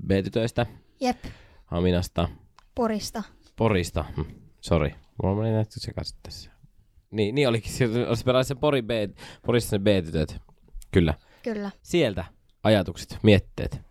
[0.08, 0.66] B-tytöistä.
[1.00, 1.18] Jep.
[1.66, 2.30] Haminasta.
[2.76, 3.24] Porista.
[3.56, 4.06] Porista.
[4.18, 4.22] Hm,
[4.62, 4.92] sorry.
[5.24, 6.52] Mulla meni nähty sekaisin tässä.
[7.12, 7.72] Niin, niin olikin.
[8.08, 8.90] Olisi pelannut sen Pori B,
[9.46, 10.42] Porissa ne B-tytöt.
[10.92, 11.14] Kyllä.
[11.44, 11.72] Kyllä.
[11.84, 12.26] Sieltä
[12.64, 13.82] ajatukset, mietteet.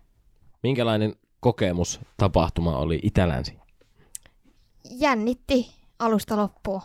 [0.63, 3.57] Minkälainen kokemus, tapahtuma oli Itälänsi?
[4.89, 5.67] Jännitti
[5.99, 6.81] alusta loppuun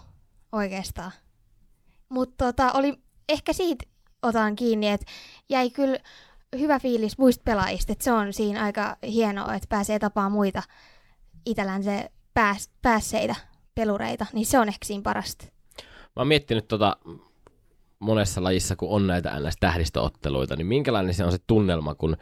[0.52, 1.12] oikeastaan.
[2.08, 2.94] Mutta tota, oli
[3.32, 3.84] ehkä siitä
[4.22, 5.06] otan kiinni, että
[5.48, 5.98] jäi kyllä
[6.58, 10.62] hyvä fiilis muista pelaajista, että se on siinä aika hienoa, että pääsee tapaamaan muita
[11.46, 13.34] Itälän se pääs, päässeitä
[13.74, 15.44] pelureita, niin se on ehkä siinä parasta.
[16.16, 16.96] Mä oon miettinyt tota
[17.98, 22.16] monessa lajissa, kun on näitä NS-tähdistöotteluita, niin minkälainen se on se tunnelma, kun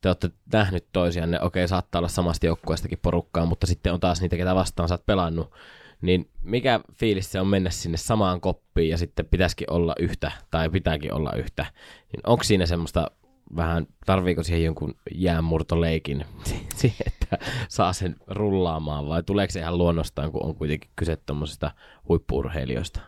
[0.00, 4.36] te olette nähnyt toisianne, okei, saattaa olla samasta joukkueestakin porukkaa, mutta sitten on taas niitä,
[4.36, 5.52] ketä vastaan sä oot pelannut,
[6.00, 10.70] niin mikä fiilis se on mennä sinne samaan koppiin ja sitten pitäisikin olla yhtä tai
[10.70, 11.66] pitääkin olla yhtä,
[12.12, 13.10] niin onko siinä semmoista
[13.56, 16.24] vähän, tarviiko siihen jonkun jäänmurtoleikin
[16.80, 17.38] siihen, että
[17.68, 21.70] saa sen rullaamaan vai tuleeko se ihan luonnostaan, kun on kuitenkin kyse tuommoisista
[22.08, 23.00] huippuurheilijoista?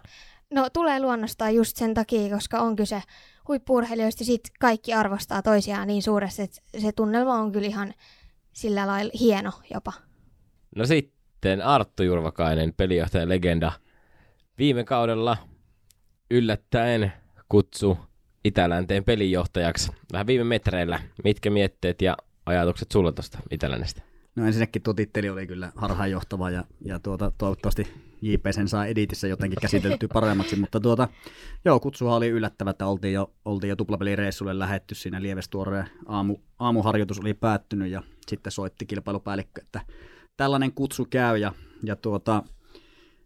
[0.50, 3.02] No tulee luonnostaan just sen takia, koska on kyse
[3.48, 7.94] huippuurheilijoista, sit kaikki arvostaa toisiaan niin suuresti, että se tunnelma on kyllä ihan
[8.52, 9.92] sillä lailla hieno jopa.
[10.76, 11.17] No sitten
[11.64, 13.72] Arttu Jurvakainen, pelijohtajan legenda.
[14.58, 15.36] Viime kaudella
[16.30, 17.12] yllättäen
[17.48, 17.98] kutsu
[18.44, 21.00] Itälänteen pelijohtajaksi vähän viime metreillä.
[21.24, 22.16] Mitkä mietteet ja
[22.46, 24.02] ajatukset sulla tuosta Itälännestä?
[24.36, 27.86] No ensinnäkin tuo titteli oli kyllä harhaanjohtava ja, ja tuota, toivottavasti
[28.22, 31.08] JP sen saa editissä jotenkin käsitelty paremmaksi, mutta tuota,
[31.64, 37.20] joo, kutsuhan oli yllättävä, että oltiin jo, oltiin jo tuplapelireissulle lähetty siinä Lievestuoreen aamu, aamuharjoitus
[37.20, 39.80] oli päättynyt ja sitten soitti kilpailupäällikkö, että
[40.38, 42.42] tällainen kutsu käy ja, ja tuota,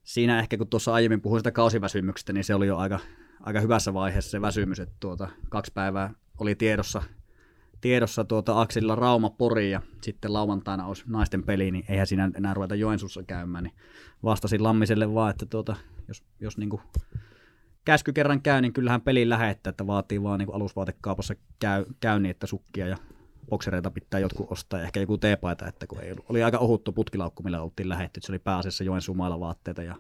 [0.03, 2.99] siinä ehkä kun tuossa aiemmin puhuin sitä kausiväsymyksestä, niin se oli jo aika,
[3.41, 7.03] aika hyvässä vaiheessa se väsymys, että tuota, kaksi päivää oli tiedossa
[7.83, 12.55] tiedossa tuota Aksilla Rauma Pori ja sitten lauantaina olisi naisten peli, niin eihän siinä enää
[12.55, 13.65] ruveta Joensuussa käymään.
[13.65, 13.75] Niin
[14.25, 15.77] vastasin Lammiselle vaan, että tuota,
[16.09, 16.71] jos, jos niin
[17.85, 22.47] käsky kerran käy, niin kyllähän peli lähettää, että vaatii vaan niin alusvaatekaupassa käy, käynnin, että
[22.47, 22.97] sukkia ja
[23.51, 26.27] boksereita pitää jotkut ostaa ja ehkä joku teepaita, että kun ei ollut.
[26.29, 29.95] Oli aika ohuttu putkilaukku, millä oltiin lähetty, se oli pääasiassa Joensuun mailla vaatteita ja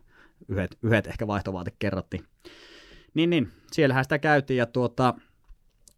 [0.49, 2.25] yhdet, yhdet ehkä vaihtovaate kerrattiin.
[3.15, 5.15] Niin, niin, siellähän sitä käytiin ja tuota,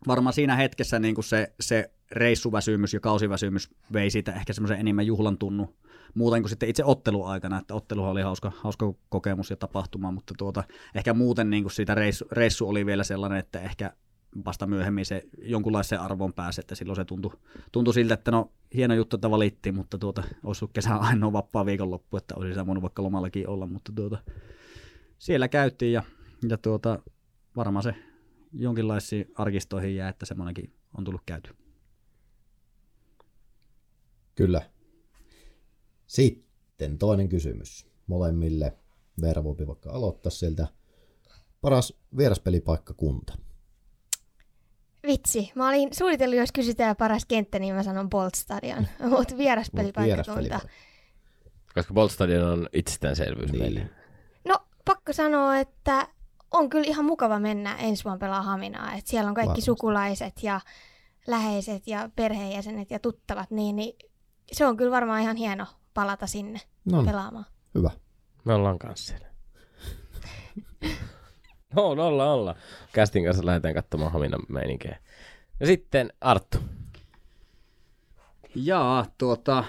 [0.07, 5.07] varmaan siinä hetkessä niin kuin se, se reissuväsymys ja kausiväsymys vei siitä ehkä semmoisen enemmän
[5.07, 5.74] juhlan tunnu
[6.14, 10.64] muuten kuin sitten itse otteluaikana, että otteluhan oli hauska, hauska kokemus ja tapahtuma, mutta tuota,
[10.95, 13.92] ehkä muuten niin kuin siitä reissu, reissu oli vielä sellainen, että ehkä
[14.45, 17.30] vasta myöhemmin se jonkunlaiseen arvoon pääsi, että silloin se tuntui,
[17.72, 22.16] tuntui siltä, että no hieno juttu, että valittiin, mutta tuota, olisi kesä ainoa vapaa viikonloppu,
[22.16, 24.18] että olisi sitä voinut vaikka lomallakin olla, mutta tuota,
[25.18, 26.03] siellä käytiin ja,
[26.49, 26.99] ja tuota,
[27.57, 27.95] varmaan se
[28.53, 31.51] jonkinlaisiin arkistoihin jää, että semmoinenkin on tullut käyty.
[34.35, 34.70] Kyllä.
[36.07, 37.87] Sitten toinen kysymys.
[38.07, 38.78] Molemmille.
[39.20, 40.66] Veera voi vaikka aloittaa sieltä.
[41.61, 43.39] Paras vieraspelipaikka kunta.
[45.07, 48.86] Vitsi, mä olin suunnitellut, jos kysytään paras kenttä, niin mä sanon Bolt Stadion.
[49.09, 50.40] Mutta vieraspelipaikka kunta.
[50.40, 50.68] Vieraspelipaikka.
[51.74, 53.62] Koska Bolt Stadion on itsestäänselvyys Niin.
[53.62, 53.90] meille.
[54.48, 56.09] No, pakko sanoa, että
[56.50, 58.94] on kyllä ihan mukava mennä ensi vuonna pelaa Haminaa.
[58.94, 59.64] Et siellä on kaikki Varmasti.
[59.64, 60.61] sukulaiset ja
[61.26, 63.96] läheiset ja perheenjäsenet ja tuttavat, niin, niin
[64.52, 67.46] se on kyllä varmaan ihan hieno palata sinne No niin, pelaamaan.
[67.74, 67.90] hyvä.
[68.44, 69.26] Me ollaan kanssa siellä.
[71.97, 72.55] no, olla, olla.
[72.93, 74.99] Kästin kanssa lähdetään katsomaan Haminan meininkiä.
[75.61, 76.59] Ja sitten Arttu.
[78.55, 79.64] Jaa, tuota,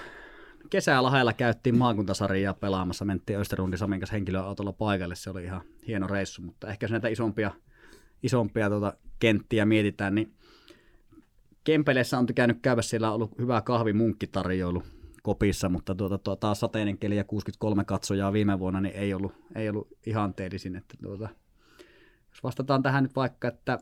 [0.69, 6.41] kesälahella käyttiin maakuntasarjaa pelaamassa, mentiin Österundin Samin kanssa henkilöautolla paikalle, se oli ihan hieno reissu,
[6.41, 7.51] mutta ehkä jos näitä isompia,
[8.23, 10.33] isompia tuota, kenttiä mietitään, niin
[11.65, 14.83] Kempeleissä on käynyt käydä, siellä on ollut hyvä kahvimunkkitarjoilu
[15.23, 19.33] kopissa, mutta tuota, tuota, taas sateinen keli ja 63 katsojaa viime vuonna, niin ei ollut,
[19.55, 20.75] ei ollut ihanteellisin.
[20.75, 21.29] Että tuota,
[22.35, 23.79] jos vastataan tähän nyt vaikka, että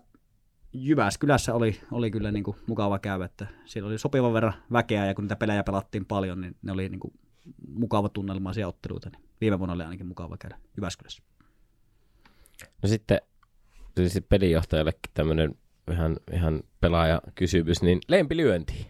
[0.73, 5.15] Jyväskylässä oli, oli kyllä niin kuin mukava käydä, että siellä oli sopivan verran väkeä ja
[5.15, 7.13] kun niitä pelejä pelattiin paljon, niin ne oli niin kuin
[7.67, 11.23] mukava tunnelmaisia otteluita, niin viime vuonna oli ainakin mukava käydä Jyväskylässä.
[12.81, 13.21] No sitten
[13.95, 15.55] tietysti pelijohtajallekin tämmöinen
[15.91, 18.87] ihan, ihan pelaajakysymys, niin lempilyönti.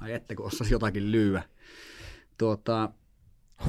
[0.00, 1.42] Ai ette, kun osasi jotakin lyyä.
[2.38, 2.92] Tuota,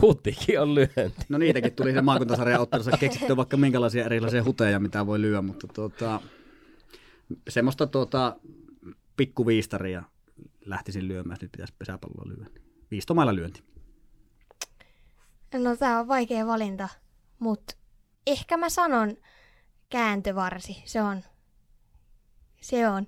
[0.02, 1.26] Huttikin on lyönti.
[1.30, 5.68] no niitäkin tuli se maakuntasarjan ottelussa keksittyä vaikka minkälaisia erilaisia huteja, mitä voi lyödä, mutta
[5.68, 6.22] tuota,
[7.50, 8.36] semmoista tuota,
[9.18, 10.04] pikkuviistaria
[10.66, 12.50] lähtisin lyömään, jos nyt pitäisi pesäpalloa lyödä.
[12.92, 13.64] Viistomailla lyönti.
[15.54, 16.90] No tää on vaikea valinta,
[17.40, 17.76] mutta
[18.28, 19.18] ehkä mä sanon
[19.90, 20.84] kääntövarsi.
[20.86, 21.24] Se on.
[22.62, 23.08] Se on.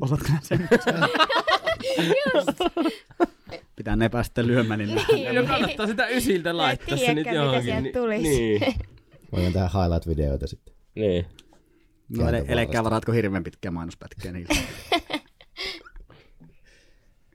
[0.00, 0.68] Osaatko sen?
[3.76, 5.34] Pitää ne päästä lyömään, niin Niin.
[5.34, 7.62] No kannattaa sitä ysiltä laittaa se nyt mitä johonkin.
[7.62, 8.28] sieltä Niin, tulisi.
[8.28, 8.60] niin,
[9.32, 10.74] Voidaan tehdä highlight-videoita sitten.
[10.94, 11.26] niin.
[12.08, 14.54] No, ele- elekää varaatko hirveän pitkää mainospätkiä niillä.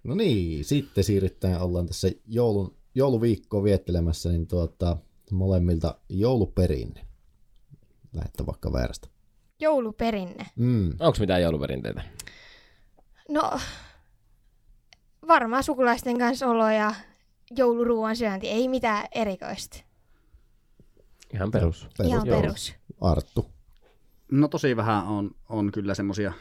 [0.03, 4.97] No niin, sitten siirrytään, ollaan tässä joulun, jouluviikkoa viettelemässä, niin tuota,
[5.31, 7.05] molemmilta jouluperinne.
[8.13, 9.07] Lähette vaikka väärästä.
[9.59, 10.45] Jouluperinne.
[10.55, 10.89] Mm.
[10.99, 12.01] Onko mitään jouluperinteitä?
[13.29, 13.59] No,
[15.27, 16.93] varmaan sukulaisten kanssa olo ja
[17.57, 18.49] jouluruuan syönti.
[18.49, 19.77] Ei mitään erikoista.
[21.33, 21.87] Ihan perus.
[22.03, 22.41] Ihan Joo.
[22.41, 22.73] perus.
[23.01, 23.45] Arttu.
[24.31, 26.33] No tosi vähän on, on kyllä semmoisia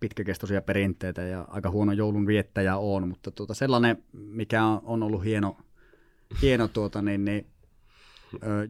[0.00, 5.56] pitkäkestoisia perinteitä ja aika huono joulun viettäjä on, mutta tuota, sellainen, mikä on, ollut hieno,
[6.42, 7.46] hieno tuota, niin, niin,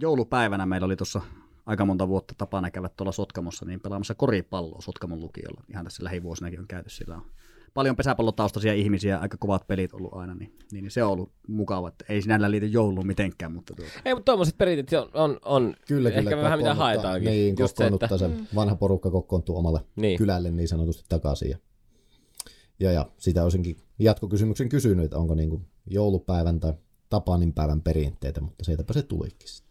[0.01, 1.21] joulupäivänä meillä oli tuossa
[1.67, 5.65] aika monta vuotta tapana käydä tuolla Sotkamossa niin pelaamassa koripalloa Sotkamon lukiolla.
[5.71, 7.27] Ihan tässä lähivuosinakin on käyty sillä on
[7.75, 11.89] paljon pesäpallotaustaisia ihmisiä, aika kovat pelit ollut aina, niin, niin, niin se on ollut mukava.
[11.89, 15.75] Että ei sinällä liity jouluun mitenkään, mutta tuota, Ei, mutta tuommoiset perinteet on, on, on
[15.89, 16.43] Kyllä, ehkä kyllä.
[16.43, 17.31] vähän mitä haetaankin.
[17.31, 20.19] Niin, Just se, että, kokoonnuttaa se vanha porukka kokoontuu omalle Niin.
[20.19, 21.51] kylälle niin sanotusti takaisin.
[21.51, 21.59] Ja,
[22.81, 26.73] ja, ja sitä olisinkin jatkokysymyksen kysynyt, että onko niin kuin joulupäivän tai
[27.09, 29.68] Tapaninpäivän perinteitä, mutta siitäpä se tulikin sitten.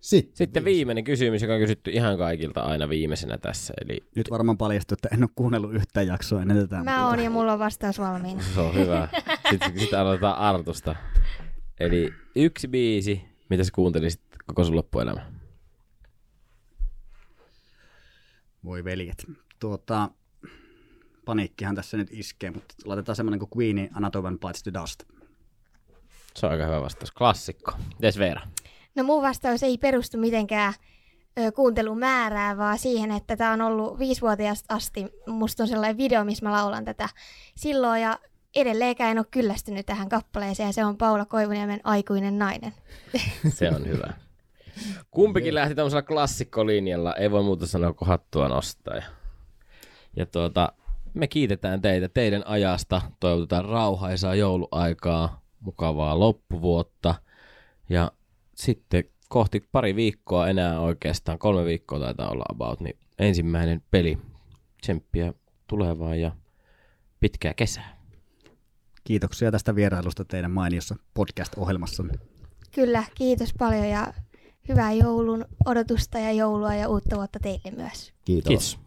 [0.00, 3.74] Sitten, Sitten viimeinen kysymys, joka on kysytty ihan kaikilta aina viimeisenä tässä.
[3.84, 6.84] Eli nyt varmaan paljastuu, että en ole kuunnellut yhtään jaksoa ennen tätä.
[6.84, 8.42] Mä oon ja mulla on vastaus valmiina.
[8.54, 9.08] se on hyvä.
[9.50, 10.96] Sitten, sitten aloitetaan Artusta.
[11.80, 15.32] Eli yksi biisi, mitä sä kuuntelisit koko sun loppuelämä.
[18.64, 19.26] Voi veljet.
[19.60, 20.10] Tuota,
[21.24, 25.02] paniikkihan tässä nyt iskee, mutta laitetaan semmoinen kuin Queenin Another One Bites the Dust.
[26.34, 27.12] Se on aika hyvä vastaus.
[27.12, 27.72] Klassikko.
[27.94, 28.40] Mites Veera?
[28.96, 30.74] No mun vastaus ei perustu mitenkään
[31.54, 35.06] kuuntelumäärää, vaan siihen, että tämä on ollut viisivuotiaasta asti.
[35.26, 37.08] Musta on sellainen video, missä mä laulan tätä
[37.56, 38.18] silloin ja
[38.56, 42.72] edelleenkään en ole kyllästynyt tähän kappaleeseen ja se on Paula Koivuniemen Aikuinen nainen.
[43.48, 44.12] Se on hyvä.
[45.10, 47.14] Kumpikin lähti tämmöisellä klassikkolinjalla.
[47.14, 48.94] Ei voi muuta sanoa kuin hattua nostaa.
[48.94, 49.02] Ja,
[50.16, 50.72] ja tuota,
[51.14, 53.02] me kiitetään teitä teidän ajasta.
[53.20, 57.14] Toivotetaan rauhaisaa jouluaikaa, mukavaa loppuvuotta.
[57.88, 58.12] Ja
[58.56, 64.18] sitten kohti pari viikkoa enää oikeastaan, kolme viikkoa taitaa olla about, niin ensimmäinen peli.
[64.80, 65.34] Tsemppiä
[65.66, 66.36] tulevaan ja
[67.20, 67.96] pitkää kesää.
[69.04, 72.04] Kiitoksia tästä vierailusta teidän mainiossa podcast-ohjelmassa.
[72.74, 74.14] Kyllä, kiitos paljon ja
[74.68, 78.12] hyvää joulun odotusta ja joulua ja uutta vuotta teille myös.
[78.24, 78.48] Kiitos.
[78.48, 78.85] Kiitos.